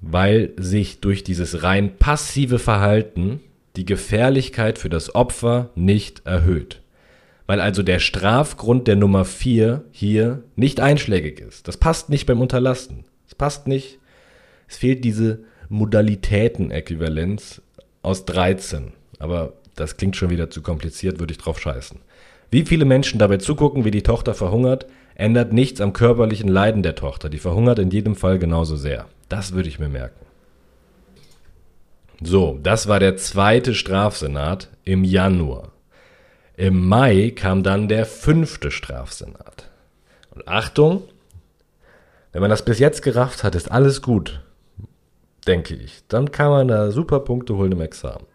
weil 0.00 0.50
sich 0.56 1.00
durch 1.00 1.24
dieses 1.24 1.62
rein 1.62 1.96
passive 1.98 2.58
Verhalten 2.58 3.40
die 3.76 3.86
Gefährlichkeit 3.86 4.78
für 4.78 4.88
das 4.88 5.14
Opfer 5.14 5.70
nicht 5.74 6.26
erhöht. 6.26 6.81
Weil 7.46 7.60
also 7.60 7.82
der 7.82 7.98
Strafgrund 7.98 8.88
der 8.88 8.96
Nummer 8.96 9.24
4 9.24 9.84
hier 9.90 10.42
nicht 10.56 10.80
einschlägig 10.80 11.40
ist. 11.40 11.68
Das 11.68 11.76
passt 11.76 12.08
nicht 12.08 12.26
beim 12.26 12.40
Unterlassen. 12.40 13.04
Es 13.26 13.34
passt 13.34 13.66
nicht. 13.66 13.98
Es 14.68 14.76
fehlt 14.76 15.04
diese 15.04 15.40
Modalitätenäquivalenz 15.68 17.62
aus 18.02 18.24
13. 18.24 18.92
Aber 19.18 19.54
das 19.74 19.96
klingt 19.96 20.16
schon 20.16 20.30
wieder 20.30 20.50
zu 20.50 20.62
kompliziert, 20.62 21.18
würde 21.18 21.32
ich 21.32 21.38
drauf 21.38 21.60
scheißen. 21.60 21.98
Wie 22.50 22.64
viele 22.64 22.84
Menschen 22.84 23.18
dabei 23.18 23.38
zugucken, 23.38 23.84
wie 23.84 23.90
die 23.90 24.02
Tochter 24.02 24.34
verhungert, 24.34 24.86
ändert 25.14 25.52
nichts 25.52 25.80
am 25.80 25.92
körperlichen 25.92 26.48
Leiden 26.48 26.82
der 26.82 26.94
Tochter. 26.94 27.28
Die 27.28 27.38
verhungert 27.38 27.78
in 27.78 27.90
jedem 27.90 28.14
Fall 28.14 28.38
genauso 28.38 28.76
sehr. 28.76 29.06
Das 29.28 29.52
würde 29.52 29.68
ich 29.68 29.78
mir 29.78 29.88
merken. 29.88 30.26
So, 32.22 32.58
das 32.62 32.86
war 32.86 33.00
der 33.00 33.16
zweite 33.16 33.74
Strafsenat 33.74 34.68
im 34.84 35.02
Januar. 35.02 35.71
Im 36.56 36.86
Mai 36.86 37.32
kam 37.34 37.62
dann 37.62 37.88
der 37.88 38.04
fünfte 38.04 38.70
Strafsenat. 38.70 39.70
Und 40.30 40.46
Achtung, 40.46 41.04
wenn 42.32 42.40
man 42.40 42.50
das 42.50 42.64
bis 42.64 42.78
jetzt 42.78 43.02
gerafft 43.02 43.42
hat, 43.42 43.54
ist 43.54 43.70
alles 43.70 44.02
gut, 44.02 44.42
denke 45.46 45.74
ich. 45.74 46.02
Dann 46.08 46.30
kann 46.30 46.50
man 46.50 46.68
da 46.68 46.90
super 46.90 47.20
Punkte 47.20 47.56
holen 47.56 47.72
im 47.72 47.80
Examen. 47.80 48.26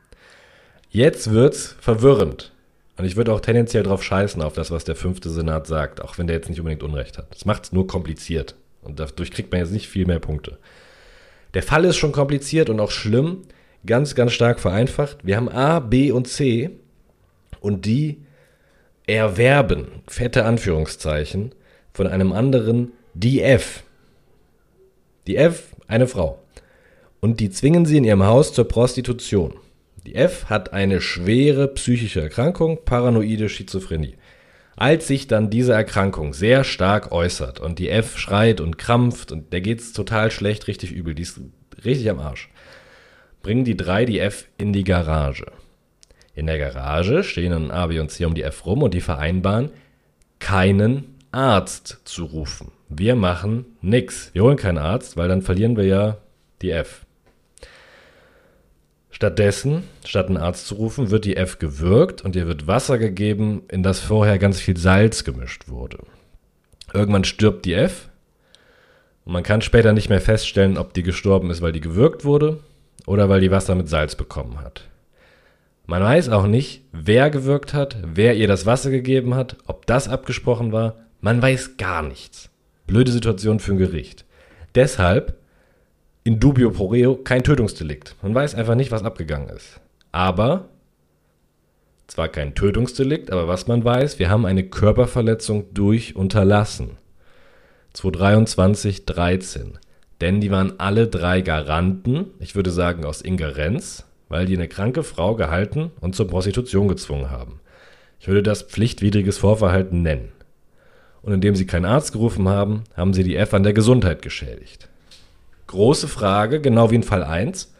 Jetzt 0.90 1.32
wird's 1.32 1.76
verwirrend. 1.80 2.54
Und 2.98 3.06
ich 3.06 3.16
würde 3.16 3.32
auch 3.32 3.42
tendenziell 3.42 3.84
drauf 3.84 4.04
scheißen, 4.04 4.42
auf 4.42 4.54
das, 4.54 4.72
was 4.72 4.84
der 4.84 4.96
fünfte 4.96 5.30
Senat 5.30 5.68
sagt, 5.68 6.02
auch 6.02 6.18
wenn 6.18 6.26
der 6.26 6.38
jetzt 6.38 6.50
nicht 6.50 6.60
unbedingt 6.60 6.82
Unrecht 6.82 7.20
hat. 7.20 7.28
Das 7.32 7.46
macht 7.46 7.66
es 7.66 7.72
nur 7.72 7.86
kompliziert. 7.86 8.56
Und 8.82 9.00
dadurch 9.00 9.32
kriegt 9.32 9.52
man 9.52 9.62
jetzt 9.62 9.72
nicht 9.72 9.88
viel 9.88 10.08
mehr 10.08 10.20
Punkte. 10.20 10.58
Der 11.54 11.62
Fall 11.62 11.86
ist 11.86 11.98
schon 11.98 12.12
kompliziert 12.12 12.70
und 12.70 12.80
auch 12.80 12.90
schlimm, 12.90 13.44
ganz, 13.86 14.16
ganz 14.16 14.32
stark 14.32 14.60
vereinfacht. 14.60 15.20
Wir 15.24 15.38
haben 15.38 15.50
A, 15.50 15.80
B 15.80 16.12
und 16.12 16.28
C 16.28 16.72
und 17.60 17.86
die 17.86 18.22
erwerben, 19.06 20.04
fette 20.08 20.46
Anführungszeichen, 20.46 21.56
von 21.94 22.08
einem 22.08 22.32
anderen 22.32 22.92
die 23.14 23.42
F. 23.42 23.84
Die 25.26 25.38
F, 25.38 25.76
eine 25.88 26.08
Frau. 26.08 26.40
Und 27.20 27.40
die 27.40 27.50
zwingen 27.50 27.86
sie 27.86 27.98
in 27.98 28.04
ihrem 28.04 28.24
Haus 28.24 28.54
zur 28.54 28.68
Prostitution. 28.68 29.56
Die 30.06 30.16
F 30.16 30.46
hat 30.46 30.72
eine 30.72 31.02
schwere 31.02 31.68
psychische 31.70 32.22
Erkrankung, 32.22 32.80
paranoide 32.86 33.50
Schizophrenie. 33.50 34.16
Als 34.76 35.08
sich 35.08 35.28
dann 35.28 35.50
diese 35.50 35.74
Erkrankung 35.74 36.34
sehr 36.34 36.64
stark 36.64 37.12
äußert 37.12 37.60
und 37.60 37.80
die 37.80 37.90
F 37.90 38.18
schreit 38.18 38.62
und 38.62 38.78
krampft 38.78 39.32
und 39.32 39.52
der 39.52 39.62
geht's 39.62 39.92
total 39.92 40.30
schlecht, 40.30 40.68
richtig 40.68 40.92
übel, 40.92 41.16
die 41.16 41.24
ist 41.24 41.42
richtig 41.84 42.10
am 42.10 42.20
Arsch, 42.20 42.50
bringen 43.42 43.66
die 43.66 43.76
drei 43.76 44.06
die 44.06 44.20
F 44.20 44.48
in 44.58 44.72
die 44.72 44.84
Garage. 44.84 45.48
In 46.38 46.46
der 46.46 46.60
Garage 46.60 47.24
stehen 47.24 47.50
dann 47.50 47.89
B 47.89 48.00
und 48.00 48.12
C 48.12 48.24
um 48.24 48.36
die 48.36 48.44
F 48.44 48.63
rum 48.67 48.84
und 48.84 48.94
die 48.94 49.01
vereinbaren, 49.01 49.72
keinen 50.38 51.15
Arzt 51.32 52.01
zu 52.03 52.25
rufen. 52.25 52.72
Wir 52.89 53.15
machen 53.15 53.65
nix. 53.82 54.29
Wir 54.34 54.44
holen 54.44 54.56
keinen 54.56 54.77
Arzt, 54.77 55.17
weil 55.17 55.29
dann 55.29 55.41
verlieren 55.41 55.77
wir 55.77 55.86
ja 55.86 56.17
die 56.62 56.70
F. 56.70 57.08
Stattdessen, 59.10 59.82
statt 60.06 60.27
einen 60.27 60.38
Arzt 60.38 60.67
zu 60.67 60.75
rufen, 60.75 61.10
wird 61.10 61.25
die 61.25 61.38
F 61.38 61.58
gewürgt 61.58 62.22
und 62.22 62.36
ihr 62.36 62.46
wird 62.46 62.67
Wasser 62.67 63.00
gegeben, 63.00 63.63
in 63.67 63.82
das 63.82 64.00
vorher 64.00 64.38
ganz 64.38 64.60
viel 64.60 64.77
Salz 64.77 65.24
gemischt 65.24 65.70
wurde. 65.70 65.98
Irgendwann 66.94 67.24
stirbt 67.24 67.65
die 67.65 67.74
F 67.74 68.10
und 69.25 69.34
man 69.34 69.41
kann 69.41 69.63
später 69.63 69.91
nicht 69.91 70.10
mehr 70.10 70.22
feststellen, 70.22 70.77
ob 70.77 70.94
die 70.94 71.01
gestorben 71.01 71.50
ist, 71.50 71.63
weil 71.63 71.72
die 71.72 71.82
gewürgt 71.82 72.25
wurde 72.25 72.60
oder 73.08 73.27
weil 73.27 73.41
die 73.41 73.50
Wasser 73.50 73.74
mit 73.74 73.89
Salz 73.89 74.13
bekommen 74.13 74.62
hat. 74.62 74.84
Man 75.89 76.03
weiß 76.03 76.27
auch 76.29 76.48
nicht, 76.48 76.84
wer 76.91 77.29
gewirkt 77.29 77.74
hat, 77.74 77.96
wer 78.03 78.36
ihr 78.36 78.50
das 78.50 78.65
Wasser 78.65 78.91
gegeben 78.91 79.36
hat, 79.36 79.56
ob 79.67 79.86
das 79.86 80.10
abgesprochen 80.10 80.74
war. 80.74 80.96
Man 81.22 81.41
weiß 81.41 81.77
gar 81.77 82.03
nichts. 82.03 82.50
Blöde 82.88 83.10
Situation 83.10 83.62
für 83.62 83.72
ein 83.72 83.77
Gericht. 83.77 84.25
Deshalb 84.75 85.38
in 86.25 86.41
dubio 86.41 86.72
pro 86.72 86.88
reo 86.88 87.15
kein 87.15 87.41
Tötungsdelikt. 87.41 88.15
Man 88.22 88.36
weiß 88.36 88.53
einfach 88.56 88.75
nicht, 88.75 88.91
was 88.91 89.03
abgegangen 89.03 89.48
ist. 89.48 89.79
Aber, 90.12 90.67
zwar 92.08 92.27
kein 92.27 92.53
Tötungsdelikt, 92.53 93.32
aber 93.32 93.48
was 93.48 93.67
man 93.67 93.86
weiß, 93.86 94.20
wir 94.20 94.29
haben 94.29 94.46
eine 94.46 94.63
Körperverletzung 94.63 95.74
durch 95.74 96.17
Unterlassen. 96.17 96.98
223, 97.94 99.06
13. 99.06 99.79
Denn 100.20 100.41
die 100.41 100.51
waren 100.51 100.82
alle 100.82 101.08
drei 101.08 101.39
Garanten, 101.39 102.25
ich 102.39 102.56
würde 102.56 102.72
sagen 102.72 103.06
aus 103.06 103.22
Ingerenz, 103.22 104.07
weil 104.30 104.46
die 104.46 104.56
eine 104.56 104.68
kranke 104.68 105.04
Frau 105.04 105.36
gehalten 105.36 105.92
und 106.02 106.16
zur 106.16 106.28
Prostitution 106.28 106.88
gezwungen 106.88 107.30
haben. 107.30 107.60
Ich 108.20 108.28
würde 108.28 108.44
das 108.44 108.64
pflichtwidriges 108.64 109.38
Vorverhalten 109.38 110.02
nennen. 110.02 110.32
Und 111.22 111.34
indem 111.34 111.56
sie 111.56 111.66
keinen 111.66 111.86
Arzt 111.86 112.14
gerufen 112.14 112.48
haben, 112.48 112.84
haben 112.96 113.14
sie 113.14 113.24
die 113.24 113.36
F 113.36 113.54
an 113.54 113.64
der 113.64 113.74
Gesundheit 113.74 114.22
geschädigt. 114.22 114.90
Große 115.68 116.08
Frage, 116.08 116.62
genau 116.62 116.92
wie 116.92 116.96
in 116.96 117.04
Fall 117.04 117.24
1. 117.24 117.74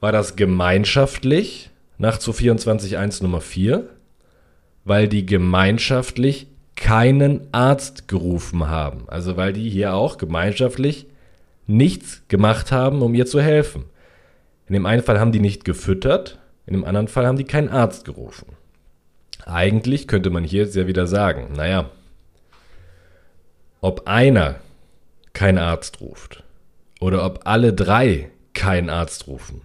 War 0.00 0.12
das 0.12 0.36
gemeinschaftlich 0.36 1.70
nach 1.98 2.18
224.1 2.18 3.22
Nummer 3.22 3.40
4? 3.40 3.88
Weil 4.84 5.08
die 5.08 5.26
gemeinschaftlich 5.26 6.46
keinen 6.76 7.48
Arzt 7.52 8.06
gerufen 8.06 8.68
haben. 8.68 9.08
Also 9.08 9.36
weil 9.36 9.52
die 9.52 9.68
hier 9.68 9.94
auch 9.94 10.18
gemeinschaftlich 10.18 11.06
nichts 11.66 12.22
gemacht 12.28 12.70
haben, 12.70 13.02
um 13.02 13.14
ihr 13.14 13.26
zu 13.26 13.40
helfen. 13.40 13.86
In 14.68 14.74
dem 14.74 14.86
einen 14.86 15.02
Fall 15.02 15.20
haben 15.20 15.32
die 15.32 15.40
nicht 15.40 15.64
gefüttert, 15.64 16.38
in 16.66 16.74
dem 16.74 16.84
anderen 16.84 17.08
Fall 17.08 17.26
haben 17.26 17.38
die 17.38 17.44
keinen 17.44 17.68
Arzt 17.68 18.04
gerufen. 18.04 18.56
Eigentlich 19.44 20.08
könnte 20.08 20.30
man 20.30 20.42
hier 20.42 20.64
jetzt 20.64 20.74
ja 20.74 20.86
wieder 20.86 21.06
sagen, 21.06 21.52
naja, 21.54 21.90
ob 23.80 24.08
einer 24.08 24.56
keinen 25.32 25.58
Arzt 25.58 26.00
ruft 26.00 26.42
oder 27.00 27.24
ob 27.24 27.40
alle 27.44 27.72
drei 27.72 28.30
keinen 28.54 28.90
Arzt 28.90 29.28
rufen, 29.28 29.62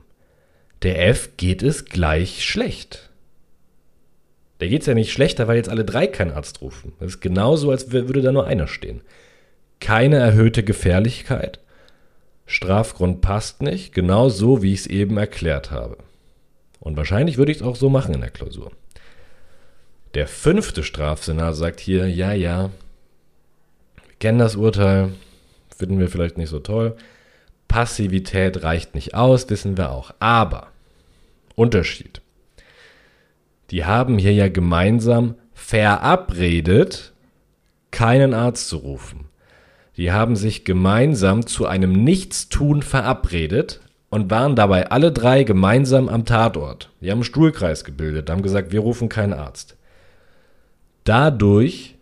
der 0.83 1.07
F 1.07 1.31
geht 1.37 1.63
es 1.63 1.85
gleich 1.85 2.43
schlecht. 2.43 3.09
Der 4.59 4.67
geht 4.67 4.81
es 4.81 4.87
ja 4.87 4.93
nicht 4.93 5.11
schlechter, 5.11 5.47
weil 5.47 5.57
jetzt 5.57 5.69
alle 5.69 5.85
drei 5.85 6.05
keinen 6.05 6.33
Arzt 6.33 6.61
rufen. 6.61 6.93
Das 6.99 7.13
ist 7.13 7.21
genauso, 7.21 7.71
als 7.71 7.91
würde 7.91 8.21
da 8.21 8.31
nur 8.31 8.45
einer 8.45 8.67
stehen. 8.67 9.01
Keine 9.79 10.17
erhöhte 10.17 10.61
Gefährlichkeit, 10.63 11.59
Strafgrund 12.51 13.21
passt 13.21 13.61
nicht, 13.61 13.93
genau 13.93 14.27
so, 14.27 14.61
wie 14.61 14.73
ich 14.73 14.81
es 14.81 14.87
eben 14.87 15.17
erklärt 15.17 15.71
habe. 15.71 15.97
Und 16.81 16.97
wahrscheinlich 16.97 17.37
würde 17.37 17.51
ich 17.51 17.59
es 17.59 17.63
auch 17.63 17.77
so 17.77 17.89
machen 17.89 18.13
in 18.13 18.21
der 18.21 18.29
Klausur. 18.29 18.71
Der 20.15 20.27
fünfte 20.27 20.83
Strafsenat 20.83 21.55
sagt 21.55 21.79
hier, 21.79 22.09
ja, 22.09 22.33
ja, 22.33 22.71
wir 23.95 24.15
kennen 24.19 24.39
das 24.39 24.57
Urteil, 24.57 25.13
finden 25.75 25.97
wir 25.97 26.09
vielleicht 26.09 26.37
nicht 26.37 26.49
so 26.49 26.59
toll. 26.59 26.97
Passivität 27.69 28.63
reicht 28.63 28.95
nicht 28.95 29.15
aus, 29.15 29.49
wissen 29.49 29.77
wir 29.77 29.91
auch. 29.91 30.13
Aber, 30.19 30.67
Unterschied. 31.55 32.21
Die 33.69 33.85
haben 33.85 34.17
hier 34.17 34.33
ja 34.33 34.49
gemeinsam 34.49 35.35
verabredet, 35.53 37.13
keinen 37.91 38.33
Arzt 38.33 38.67
zu 38.67 38.77
rufen. 38.77 39.30
Die 40.01 40.11
haben 40.11 40.35
sich 40.35 40.65
gemeinsam 40.65 41.45
zu 41.45 41.67
einem 41.67 41.91
Nichtstun 41.91 42.81
verabredet 42.81 43.81
und 44.09 44.31
waren 44.31 44.55
dabei 44.55 44.89
alle 44.89 45.11
drei 45.11 45.43
gemeinsam 45.43 46.09
am 46.09 46.25
Tatort. 46.25 46.89
Die 47.01 47.11
haben 47.11 47.19
einen 47.19 47.23
Stuhlkreis 47.23 47.83
gebildet, 47.83 48.27
haben 48.31 48.41
gesagt, 48.41 48.71
wir 48.71 48.79
rufen 48.79 49.09
keinen 49.09 49.33
Arzt. 49.33 49.77
Dadurch 51.03 51.99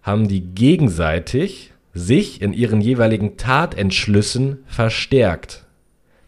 haben 0.00 0.28
die 0.28 0.42
gegenseitig 0.42 1.72
sich 1.92 2.40
in 2.40 2.52
ihren 2.52 2.80
jeweiligen 2.80 3.36
Tatentschlüssen 3.36 4.62
verstärkt. 4.66 5.66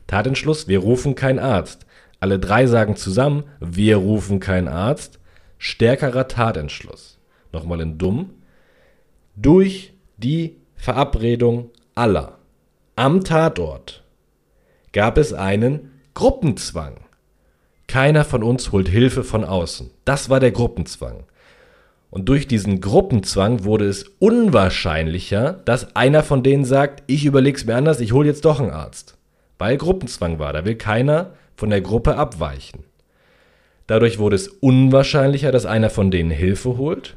Tatentschluss, 0.08 0.66
wir 0.66 0.80
rufen 0.80 1.14
keinen 1.14 1.38
Arzt. 1.38 1.86
Alle 2.18 2.40
drei 2.40 2.66
sagen 2.66 2.96
zusammen, 2.96 3.44
wir 3.60 3.98
rufen 3.98 4.40
keinen 4.40 4.66
Arzt. 4.66 5.20
Stärkerer 5.56 6.26
Tatentschluss. 6.26 7.20
Nochmal 7.52 7.80
in 7.80 7.96
dumm. 7.96 8.30
Durch 9.36 9.92
die 10.16 10.56
Verabredung 10.76 11.70
aller 11.94 12.38
am 12.98 13.24
Tatort 13.24 14.02
gab 14.92 15.18
es 15.18 15.34
einen 15.34 15.90
Gruppenzwang. 16.14 16.94
Keiner 17.86 18.24
von 18.24 18.42
uns 18.42 18.72
holt 18.72 18.88
Hilfe 18.88 19.22
von 19.22 19.44
außen. 19.44 19.90
Das 20.06 20.30
war 20.30 20.40
der 20.40 20.52
Gruppenzwang. 20.52 21.24
Und 22.08 22.30
durch 22.30 22.48
diesen 22.48 22.80
Gruppenzwang 22.80 23.64
wurde 23.64 23.86
es 23.86 24.04
unwahrscheinlicher, 24.18 25.60
dass 25.66 25.94
einer 25.94 26.22
von 26.22 26.42
denen 26.42 26.64
sagt, 26.64 27.02
ich 27.06 27.26
überleg's 27.26 27.66
mir 27.66 27.76
anders, 27.76 28.00
ich 28.00 28.12
hole 28.12 28.28
jetzt 28.28 28.46
doch 28.46 28.60
einen 28.60 28.70
Arzt. 28.70 29.18
Weil 29.58 29.76
Gruppenzwang 29.76 30.38
war, 30.38 30.54
da 30.54 30.64
will 30.64 30.76
keiner 30.76 31.34
von 31.54 31.68
der 31.68 31.82
Gruppe 31.82 32.16
abweichen. 32.16 32.84
Dadurch 33.86 34.18
wurde 34.18 34.36
es 34.36 34.48
unwahrscheinlicher, 34.48 35.52
dass 35.52 35.66
einer 35.66 35.90
von 35.90 36.10
denen 36.10 36.30
Hilfe 36.30 36.78
holt. 36.78 37.16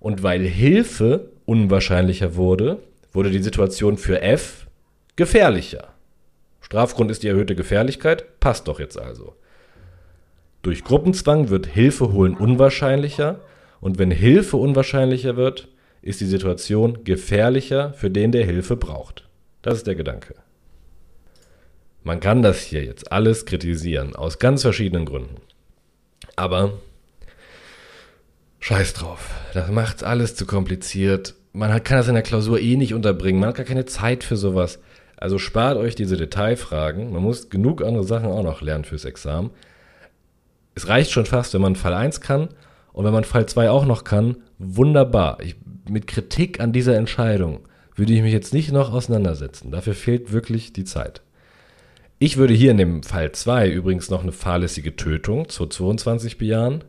Und 0.00 0.22
weil 0.22 0.42
Hilfe 0.42 1.30
unwahrscheinlicher 1.46 2.36
wurde, 2.36 2.80
wurde 3.14 3.30
die 3.30 3.42
Situation 3.42 3.96
für 3.96 4.20
F 4.20 4.66
gefährlicher. 5.16 5.94
Strafgrund 6.60 7.10
ist 7.10 7.22
die 7.22 7.28
erhöhte 7.28 7.54
Gefährlichkeit, 7.54 8.40
passt 8.40 8.68
doch 8.68 8.80
jetzt 8.80 8.98
also. 8.98 9.34
Durch 10.62 10.84
Gruppenzwang 10.84 11.48
wird 11.48 11.66
Hilfe 11.66 12.12
holen 12.12 12.36
unwahrscheinlicher 12.36 13.40
und 13.80 13.98
wenn 13.98 14.10
Hilfe 14.10 14.56
unwahrscheinlicher 14.56 15.36
wird, 15.36 15.68
ist 16.02 16.20
die 16.20 16.26
Situation 16.26 17.04
gefährlicher 17.04 17.92
für 17.94 18.10
den, 18.10 18.32
der 18.32 18.44
Hilfe 18.44 18.76
braucht. 18.76 19.28
Das 19.62 19.76
ist 19.76 19.86
der 19.86 19.94
Gedanke. 19.94 20.34
Man 22.02 22.20
kann 22.20 22.42
das 22.42 22.60
hier 22.60 22.84
jetzt 22.84 23.12
alles 23.12 23.46
kritisieren, 23.46 24.14
aus 24.14 24.38
ganz 24.38 24.62
verschiedenen 24.62 25.06
Gründen. 25.06 25.36
Aber 26.36 26.74
scheiß 28.60 28.92
drauf, 28.92 29.30
das 29.54 29.70
macht 29.70 30.02
alles 30.02 30.34
zu 30.34 30.44
kompliziert. 30.44 31.34
Man 31.56 31.70
kann 31.84 31.98
das 31.98 32.08
in 32.08 32.14
der 32.14 32.24
Klausur 32.24 32.60
eh 32.60 32.76
nicht 32.76 32.94
unterbringen, 32.94 33.38
man 33.38 33.50
hat 33.50 33.56
gar 33.56 33.64
keine 33.64 33.86
Zeit 33.86 34.24
für 34.24 34.36
sowas. 34.36 34.80
Also 35.16 35.38
spart 35.38 35.78
euch 35.78 35.94
diese 35.94 36.16
Detailfragen. 36.16 37.12
Man 37.12 37.22
muss 37.22 37.48
genug 37.48 37.82
andere 37.82 38.02
Sachen 38.02 38.26
auch 38.26 38.42
noch 38.42 38.60
lernen 38.60 38.84
fürs 38.84 39.04
Examen. 39.04 39.50
Es 40.74 40.88
reicht 40.88 41.12
schon 41.12 41.26
fast, 41.26 41.54
wenn 41.54 41.62
man 41.62 41.76
Fall 41.76 41.94
1 41.94 42.20
kann 42.20 42.48
und 42.92 43.04
wenn 43.04 43.12
man 43.12 43.22
Fall 43.22 43.46
2 43.46 43.70
auch 43.70 43.86
noch 43.86 44.02
kann, 44.02 44.38
wunderbar. 44.58 45.38
Ich, 45.40 45.54
mit 45.88 46.08
Kritik 46.08 46.58
an 46.58 46.72
dieser 46.72 46.96
Entscheidung 46.96 47.60
würde 47.94 48.12
ich 48.12 48.22
mich 48.22 48.32
jetzt 48.32 48.52
nicht 48.52 48.72
noch 48.72 48.92
auseinandersetzen. 48.92 49.70
Dafür 49.70 49.94
fehlt 49.94 50.32
wirklich 50.32 50.72
die 50.72 50.84
Zeit. 50.84 51.22
Ich 52.18 52.36
würde 52.36 52.54
hier 52.54 52.72
in 52.72 52.78
dem 52.78 53.02
Fall 53.04 53.30
2 53.30 53.70
übrigens 53.70 54.10
noch 54.10 54.24
eine 54.24 54.32
fahrlässige 54.32 54.96
Tötung 54.96 55.48
zu 55.48 55.66
22 55.66 56.36
bejahen 56.36 56.82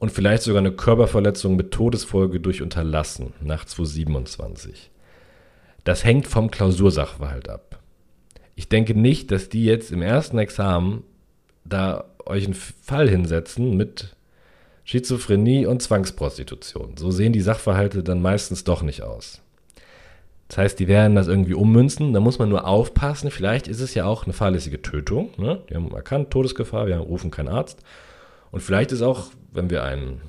und 0.00 0.10
vielleicht 0.10 0.42
sogar 0.42 0.60
eine 0.60 0.72
Körperverletzung 0.72 1.54
mit 1.54 1.70
Todesfolge 1.70 2.40
durch 2.40 2.62
Unterlassen 2.62 3.34
nach 3.40 3.66
227. 3.66 4.90
Das 5.84 6.04
hängt 6.04 6.26
vom 6.26 6.50
Klausursachverhalt 6.50 7.48
ab. 7.48 7.78
Ich 8.56 8.68
denke 8.68 8.94
nicht, 8.98 9.30
dass 9.30 9.50
die 9.50 9.64
jetzt 9.64 9.92
im 9.92 10.02
ersten 10.02 10.38
Examen 10.38 11.04
da 11.64 12.06
euch 12.24 12.44
einen 12.44 12.54
Fall 12.54 13.08
hinsetzen 13.08 13.76
mit 13.76 14.16
Schizophrenie 14.84 15.66
und 15.66 15.82
Zwangsprostitution. 15.82 16.96
So 16.96 17.10
sehen 17.10 17.34
die 17.34 17.42
Sachverhalte 17.42 18.02
dann 18.02 18.22
meistens 18.22 18.64
doch 18.64 18.82
nicht 18.82 19.02
aus. 19.02 19.42
Das 20.48 20.58
heißt, 20.58 20.80
die 20.80 20.88
werden 20.88 21.14
das 21.14 21.28
irgendwie 21.28 21.54
ummünzen. 21.54 22.14
Da 22.14 22.20
muss 22.20 22.38
man 22.38 22.48
nur 22.48 22.66
aufpassen. 22.66 23.30
Vielleicht 23.30 23.68
ist 23.68 23.80
es 23.80 23.94
ja 23.94 24.06
auch 24.06 24.24
eine 24.24 24.32
fahrlässige 24.32 24.80
Tötung. 24.80 25.30
Ne? 25.36 25.60
Die 25.68 25.74
haben 25.74 25.92
erkannt, 25.92 26.30
Todesgefahr, 26.30 26.86
wir 26.86 26.96
rufen 26.96 27.30
keinen 27.30 27.48
Arzt. 27.48 27.84
Und 28.50 28.60
vielleicht 28.60 28.92
ist 28.92 29.02
auch, 29.02 29.28
wenn 29.52 29.70
wir 29.70 29.84
eine 29.84 30.20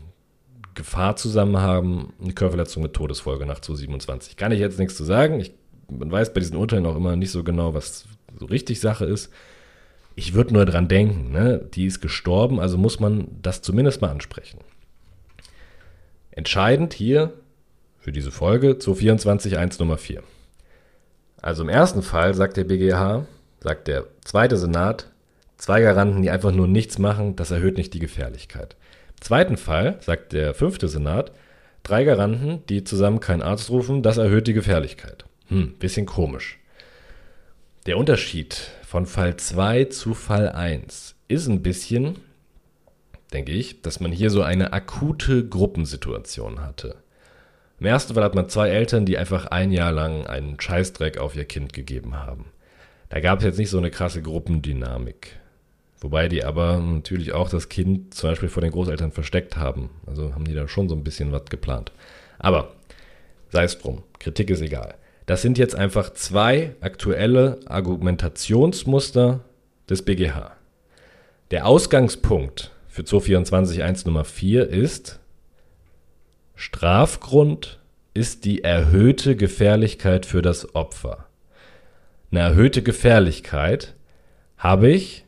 Gefahr 0.76 1.16
zusammen 1.16 1.58
haben, 1.58 2.14
eine 2.22 2.34
Körperverletzung 2.34 2.84
mit 2.84 2.94
Todesfolge 2.94 3.46
nach 3.46 3.60
227. 3.60 4.38
Kann 4.38 4.52
ich 4.52 4.60
jetzt 4.60 4.80
nichts 4.80 4.96
zu 4.96 5.04
sagen. 5.04 5.40
Ich, 5.40 5.54
man 5.90 6.12
weiß 6.12 6.34
bei 6.34 6.40
diesen 6.40 6.58
Urteilen 6.58 6.86
auch 6.86 6.96
immer 6.96 7.16
nicht 7.16 7.32
so 7.32 7.44
genau, 7.44 7.74
was 7.74 8.06
so 8.40 8.46
richtig 8.46 8.80
Sache 8.80 9.06
ist. 9.06 9.32
Ich 10.16 10.34
würde 10.34 10.54
nur 10.54 10.66
dran 10.66 10.88
denken, 10.88 11.32
ne? 11.32 11.66
die 11.74 11.86
ist 11.86 12.02
gestorben, 12.02 12.60
also 12.60 12.78
muss 12.78 13.00
man 13.00 13.28
das 13.42 13.62
zumindest 13.62 14.02
mal 14.02 14.10
ansprechen. 14.10 14.60
Entscheidend 16.32 16.94
hier 16.94 17.34
für 18.00 18.12
diese 18.12 18.32
Folge 18.32 18.74
224.1 18.74 19.80
Nummer 19.80 19.98
4. 19.98 20.24
Also 21.42 21.64
im 21.64 21.70
ersten 21.70 22.02
Fall 22.02 22.34
sagt 22.34 22.58
der 22.58 22.66
BGH, 22.66 23.26
sagt 23.62 23.88
der 23.88 24.06
zweite 24.24 24.58
Senat, 24.58 25.11
zwei 25.62 25.82
Garanten, 25.82 26.24
die 26.24 26.32
einfach 26.32 26.52
nur 26.52 26.68
nichts 26.68 26.98
machen, 26.98 27.36
das 27.36 27.52
erhöht 27.52 27.78
nicht 27.78 27.94
die 27.94 28.00
Gefährlichkeit. 28.00 28.76
Im 29.10 29.22
zweiten 29.22 29.58
Fall 29.58 29.98
sagt 30.02 30.34
der 30.34 30.56
fünfte 30.56 30.88
Senat, 30.88 31.32
drei 31.84 32.04
Garanten, 32.04 32.64
die 32.68 32.84
zusammen 32.84 33.20
keinen 33.20 33.44
Arzt 33.44 33.70
rufen, 33.70 34.02
das 34.02 34.18
erhöht 34.18 34.48
die 34.48 34.54
Gefährlichkeit. 34.54 35.26
Hm, 35.50 35.76
bisschen 35.78 36.08
komisch. 36.08 36.58
Der 37.86 38.00
Unterschied 38.00 38.72
von 38.84 39.06
Fall 39.06 39.38
2 39.38 39.86
zu 39.86 40.16
Fall 40.16 40.50
1 40.50 41.16
ist 41.28 41.48
ein 41.48 41.62
bisschen, 41.62 42.16
denke 43.32 43.52
ich, 43.52 43.84
dass 43.84 44.00
man 44.00 44.12
hier 44.12 44.32
so 44.32 44.42
eine 44.42 44.74
akute 44.74 45.48
Gruppensituation 45.48 46.62
hatte. 46.62 46.96
Im 47.80 47.86
ersten 47.86 48.16
Fall 48.16 48.24
hat 48.24 48.36
man 48.36 48.50
zwei 48.50 48.70
Eltern, 48.70 49.06
die 49.06 49.18
einfach 49.20 49.46
ein 49.46 49.72
Jahr 49.72 49.92
lang 49.92 50.26
einen 50.26 50.60
Scheißdreck 50.60 51.20
auf 51.20 51.36
ihr 51.36 51.46
Kind 51.46 51.74
gegeben 51.74 52.16
haben. 52.16 52.46
Da 53.10 53.20
gab 53.20 53.40
es 53.40 53.46
jetzt 53.46 53.58
nicht 53.60 53.70
so 53.70 53.78
eine 53.78 53.92
krasse 53.92 54.24
Gruppendynamik. 54.24 55.41
Wobei 56.02 56.28
die 56.28 56.44
aber 56.44 56.80
natürlich 56.80 57.32
auch 57.32 57.50
das 57.50 57.70
Kind 57.70 58.14
zum 58.16 58.32
Beispiel 58.32 58.50
vor 58.50 58.62
den 58.62 58.72
Großeltern 58.72 59.12
versteckt 59.12 59.56
haben. 59.56 59.92
Also 60.08 60.34
haben 60.34 60.46
die 60.46 60.56
da 60.56 60.68
schon 60.68 60.90
so 60.90 60.96
ein 60.96 61.04
bisschen 61.04 61.32
was 61.32 61.46
geplant. 61.46 61.92
Aber 62.40 62.74
sei 63.50 63.64
es 63.64 63.78
drum, 63.78 64.04
Kritik 64.20 64.50
ist 64.50 64.62
egal. 64.62 64.96
Das 65.28 65.44
sind 65.44 65.60
jetzt 65.60 65.76
einfach 65.76 66.12
zwei 66.14 66.76
aktuelle 66.82 67.60
Argumentationsmuster 67.68 69.42
des 69.88 70.02
BGH. 70.02 70.58
Der 71.52 71.68
Ausgangspunkt 71.68 72.72
für 72.88 73.04
224.1 73.04 74.08
Nummer 74.08 74.26
4 74.26 74.68
ist, 74.70 75.20
Strafgrund 76.56 77.80
ist 78.14 78.44
die 78.46 78.64
erhöhte 78.64 79.36
Gefährlichkeit 79.36 80.26
für 80.26 80.42
das 80.42 80.76
Opfer. 80.76 81.28
Eine 82.32 82.42
erhöhte 82.42 82.82
Gefährlichkeit 82.82 83.96
habe 84.58 84.90
ich, 84.90 85.26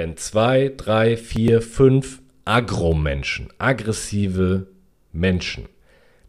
wenn 0.00 0.16
zwei, 0.16 0.72
drei, 0.74 1.18
vier, 1.18 1.60
fünf 1.60 2.22
Agromenschen, 2.46 3.52
aggressive 3.58 4.66
Menschen 5.12 5.68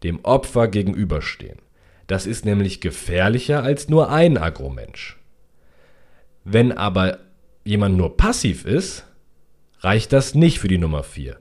dem 0.02 0.22
Opfer 0.26 0.68
gegenüberstehen. 0.68 1.56
Das 2.06 2.26
ist 2.26 2.44
nämlich 2.44 2.82
gefährlicher 2.82 3.62
als 3.62 3.88
nur 3.88 4.10
ein 4.10 4.36
Agromensch. 4.36 5.18
Wenn 6.44 6.70
aber 6.70 7.20
jemand 7.64 7.96
nur 7.96 8.18
passiv 8.18 8.66
ist, 8.66 9.06
reicht 9.80 10.12
das 10.12 10.34
nicht 10.34 10.58
für 10.58 10.68
die 10.68 10.76
Nummer 10.76 11.02
4. 11.02 11.38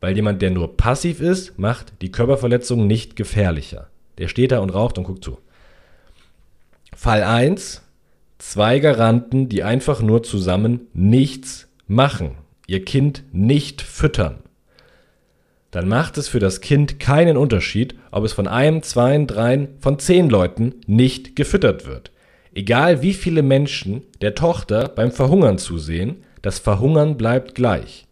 Weil 0.00 0.16
jemand, 0.16 0.40
der 0.40 0.52
nur 0.52 0.78
passiv 0.78 1.20
ist, 1.20 1.58
macht 1.58 2.00
die 2.00 2.10
Körperverletzung 2.10 2.86
nicht 2.86 3.14
gefährlicher. 3.14 3.90
Der 4.16 4.28
steht 4.28 4.52
da 4.52 4.60
und 4.60 4.70
raucht 4.70 4.96
und 4.96 5.04
guckt 5.04 5.22
zu. 5.22 5.36
Fall 6.96 7.22
1. 7.22 7.82
Zwei 8.38 8.78
Garanten, 8.78 9.50
die 9.50 9.62
einfach 9.62 10.00
nur 10.00 10.22
zusammen 10.22 10.86
nichts 10.94 11.68
machen. 11.86 12.32
Ihr 12.66 12.84
Kind 12.84 13.24
nicht 13.32 13.82
füttern 13.82 14.44
dann 15.74 15.88
macht 15.88 16.18
es 16.18 16.28
für 16.28 16.38
das 16.38 16.60
Kind 16.60 17.00
keinen 17.00 17.36
Unterschied, 17.36 17.96
ob 18.12 18.22
es 18.22 18.32
von 18.32 18.46
einem, 18.46 18.84
zwei, 18.84 19.18
dreien, 19.24 19.70
von 19.80 19.98
zehn 19.98 20.30
Leuten 20.30 20.76
nicht 20.86 21.34
gefüttert 21.34 21.84
wird. 21.84 22.12
Egal 22.54 23.02
wie 23.02 23.12
viele 23.12 23.42
Menschen 23.42 24.02
der 24.20 24.36
Tochter 24.36 24.86
beim 24.86 25.10
Verhungern 25.10 25.58
zusehen, 25.58 26.22
das 26.42 26.60
Verhungern 26.60 27.16
bleibt 27.16 27.56
gleich. 27.56 28.06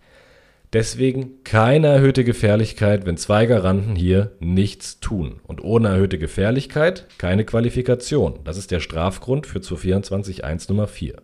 Deswegen 0.73 1.45
keine 1.45 1.87
erhöhte 1.87 2.25
Gefährlichkeit, 2.25 3.07
wenn 3.07 3.17
zwei 3.17 3.47
Garanten 3.47 3.95
hier 3.95 4.33
nichts 4.41 4.99
tun. 4.99 5.39
Und 5.45 5.63
ohne 5.63 5.91
erhöhte 5.91 6.19
Gefährlichkeit 6.19 7.07
keine 7.17 7.45
Qualifikation. 7.45 8.41
Das 8.43 8.57
ist 8.57 8.73
der 8.73 8.81
Strafgrund 8.81 9.47
für 9.47 9.61
224.1 9.61 10.69
Nummer 10.69 10.89
4. 10.89 11.15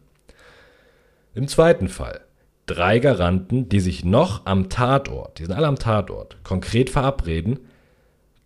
Im 1.34 1.48
zweiten 1.48 1.88
Fall 1.88 2.20
drei 2.68 3.00
Garanten, 3.00 3.68
die 3.68 3.80
sich 3.80 4.04
noch 4.04 4.46
am 4.46 4.68
Tatort, 4.68 5.38
die 5.38 5.44
sind 5.44 5.54
alle 5.54 5.66
am 5.66 5.78
Tatort, 5.78 6.36
konkret 6.44 6.90
verabreden, 6.90 7.58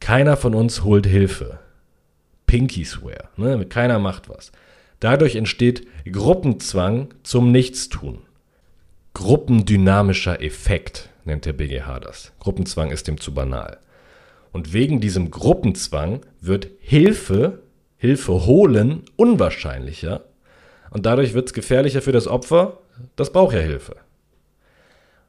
keiner 0.00 0.36
von 0.36 0.54
uns 0.54 0.82
holt 0.82 1.06
Hilfe. 1.06 1.58
Pinky 2.46 2.84
Swear. 2.84 3.30
Ne? 3.36 3.64
Keiner 3.66 3.98
macht 3.98 4.28
was. 4.28 4.52
Dadurch 5.00 5.36
entsteht 5.36 5.86
Gruppenzwang 6.10 7.14
zum 7.22 7.50
Nichtstun. 7.50 8.18
Gruppendynamischer 9.14 10.42
Effekt 10.42 11.08
nennt 11.24 11.44
der 11.44 11.52
BGH 11.52 12.00
das. 12.00 12.32
Gruppenzwang 12.40 12.90
ist 12.90 13.08
dem 13.08 13.20
zu 13.20 13.34
banal. 13.34 13.78
Und 14.52 14.72
wegen 14.72 15.00
diesem 15.00 15.30
Gruppenzwang 15.30 16.20
wird 16.40 16.68
Hilfe, 16.80 17.62
Hilfe 17.96 18.46
holen, 18.46 19.02
unwahrscheinlicher. 19.16 20.24
Und 20.90 21.06
dadurch 21.06 21.34
wird 21.34 21.46
es 21.46 21.54
gefährlicher 21.54 22.02
für 22.02 22.12
das 22.12 22.28
Opfer, 22.28 22.78
das 23.16 23.32
braucht 23.32 23.54
ja 23.54 23.60
Hilfe. 23.60 23.96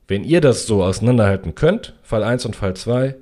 Wenn 0.08 0.24
ihr 0.24 0.42
das 0.42 0.68
so 0.68 0.84
auseinanderhalten 0.84 1.56
könnt, 1.56 1.94
Fall 2.04 2.24
1 2.24 2.46
und 2.46 2.56
Fall 2.56 2.76
2, 2.76 3.16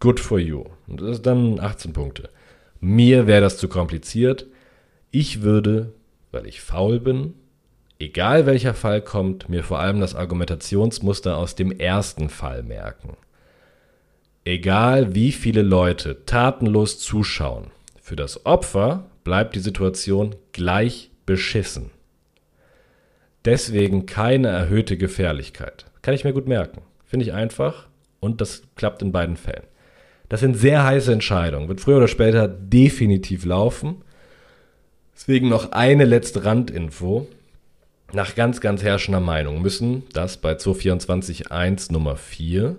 good 0.00 0.20
for 0.20 0.38
you. 0.38 0.64
Und 0.86 1.00
das 1.00 1.16
ist 1.16 1.26
dann 1.26 1.58
18 1.60 1.92
Punkte. 1.92 2.28
Mir 2.80 3.26
wäre 3.26 3.40
das 3.40 3.56
zu 3.56 3.68
kompliziert. 3.68 4.46
Ich 5.10 5.42
würde, 5.42 5.94
weil 6.32 6.46
ich 6.46 6.60
faul 6.60 7.00
bin, 7.00 7.34
egal 7.98 8.46
welcher 8.46 8.74
Fall 8.74 9.00
kommt, 9.00 9.48
mir 9.48 9.64
vor 9.64 9.80
allem 9.80 10.00
das 10.00 10.14
Argumentationsmuster 10.14 11.36
aus 11.36 11.54
dem 11.54 11.72
ersten 11.72 12.28
Fall 12.28 12.62
merken. 12.62 13.16
Egal 14.44 15.14
wie 15.14 15.32
viele 15.32 15.62
Leute 15.62 16.24
tatenlos 16.26 17.00
zuschauen, 17.00 17.70
für 18.00 18.14
das 18.14 18.46
Opfer 18.46 19.06
bleibt 19.24 19.56
die 19.56 19.60
Situation 19.60 20.36
gleich 20.52 21.10
beschissen. 21.24 21.90
Deswegen 23.44 24.06
keine 24.06 24.48
erhöhte 24.48 24.96
Gefährlichkeit. 24.96 25.86
Kann 26.06 26.14
ich 26.14 26.22
mir 26.22 26.32
gut 26.32 26.46
merken. 26.46 26.82
Finde 27.04 27.26
ich 27.26 27.32
einfach 27.32 27.88
und 28.20 28.40
das 28.40 28.62
klappt 28.76 29.02
in 29.02 29.10
beiden 29.10 29.36
Fällen. 29.36 29.64
Das 30.28 30.38
sind 30.38 30.56
sehr 30.56 30.84
heiße 30.84 31.12
Entscheidungen. 31.12 31.66
Wird 31.66 31.80
früher 31.80 31.96
oder 31.96 32.06
später 32.06 32.46
definitiv 32.46 33.44
laufen. 33.44 34.02
Deswegen 35.16 35.48
noch 35.48 35.72
eine 35.72 36.04
letzte 36.04 36.44
Randinfo. 36.44 37.26
Nach 38.12 38.36
ganz, 38.36 38.60
ganz 38.60 38.84
herrschender 38.84 39.18
Meinung 39.18 39.62
müssen 39.62 40.04
das 40.12 40.36
bei 40.36 40.52
224.1 40.52 41.92
Nummer 41.92 42.14
4 42.14 42.76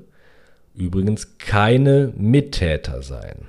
übrigens 0.74 1.38
keine 1.38 2.14
Mittäter 2.16 3.02
sein. 3.02 3.40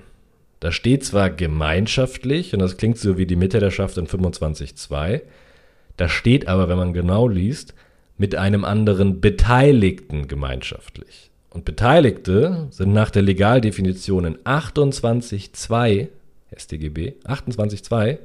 Da 0.58 0.72
steht 0.72 1.04
zwar 1.04 1.30
gemeinschaftlich, 1.30 2.52
und 2.52 2.58
das 2.58 2.78
klingt 2.78 2.98
so 2.98 3.16
wie 3.16 3.26
die 3.26 3.36
Mittäterschaft 3.36 3.96
in 3.96 4.08
25.2, 4.08 5.20
da 5.96 6.08
steht 6.08 6.48
aber, 6.48 6.68
wenn 6.68 6.78
man 6.78 6.92
genau 6.92 7.28
liest, 7.28 7.74
mit 8.18 8.34
einem 8.34 8.64
anderen 8.64 9.20
Beteiligten 9.20 10.28
gemeinschaftlich. 10.28 11.30
Und 11.50 11.64
Beteiligte 11.64 12.68
sind 12.70 12.92
nach 12.92 13.10
der 13.10 13.22
Legaldefinition 13.22 14.24
in 14.24 14.38
28.2 14.38 16.08
StGB, 16.56 17.14
28.2, 17.24 18.18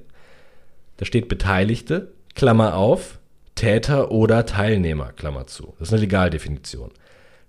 da 0.98 1.06
steht 1.06 1.28
Beteiligte, 1.28 2.10
Klammer 2.36 2.76
auf, 2.76 3.20
Täter 3.56 4.12
oder 4.12 4.46
Teilnehmer, 4.46 5.12
Klammer 5.14 5.48
zu. 5.48 5.74
Das 5.80 5.90
ist 5.90 5.94
eine 5.94 6.02
Legaldefinition. 6.02 6.92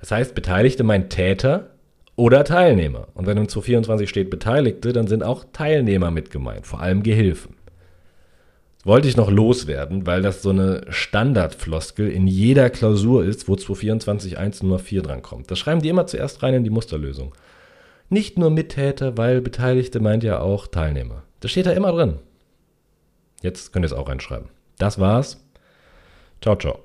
Das 0.00 0.10
heißt, 0.10 0.34
Beteiligte 0.34 0.84
meint 0.84 1.10
Täter 1.10 1.70
oder 2.16 2.44
Teilnehmer. 2.44 3.08
Und 3.14 3.26
wenn 3.26 3.38
im 3.38 3.48
224 3.48 4.08
steht 4.08 4.30
Beteiligte, 4.30 4.92
dann 4.92 5.06
sind 5.06 5.22
auch 5.22 5.44
Teilnehmer 5.52 6.10
mit 6.10 6.30
gemeint, 6.30 6.66
vor 6.66 6.80
allem 6.80 7.02
Gehilfen. 7.02 7.56
Wollte 8.84 9.08
ich 9.08 9.16
noch 9.16 9.30
loswerden, 9.30 10.06
weil 10.06 10.20
das 10.20 10.42
so 10.42 10.50
eine 10.50 10.82
Standardfloskel 10.90 12.10
in 12.10 12.26
jeder 12.26 12.68
Klausur 12.68 13.24
ist, 13.24 13.48
wo 13.48 13.56
224 13.56 14.38
1 14.38 14.62
Nummer 14.62 14.78
4 14.78 15.02
drankommt. 15.02 15.50
Das 15.50 15.58
schreiben 15.58 15.80
die 15.80 15.88
immer 15.88 16.06
zuerst 16.06 16.42
rein 16.42 16.54
in 16.54 16.64
die 16.64 16.70
Musterlösung. 16.70 17.34
Nicht 18.10 18.38
nur 18.38 18.50
Mittäter, 18.50 19.16
weil 19.16 19.40
Beteiligte 19.40 20.00
meint 20.00 20.22
ja 20.22 20.40
auch 20.40 20.66
Teilnehmer. 20.66 21.22
Das 21.40 21.50
steht 21.50 21.66
da 21.66 21.72
immer 21.72 21.92
drin. 21.92 22.18
Jetzt 23.42 23.72
könnt 23.72 23.84
ihr 23.84 23.86
es 23.86 23.92
auch 23.94 24.08
reinschreiben. 24.08 24.48
Das 24.78 24.98
war's. 24.98 25.42
Ciao, 26.42 26.56
ciao. 26.56 26.78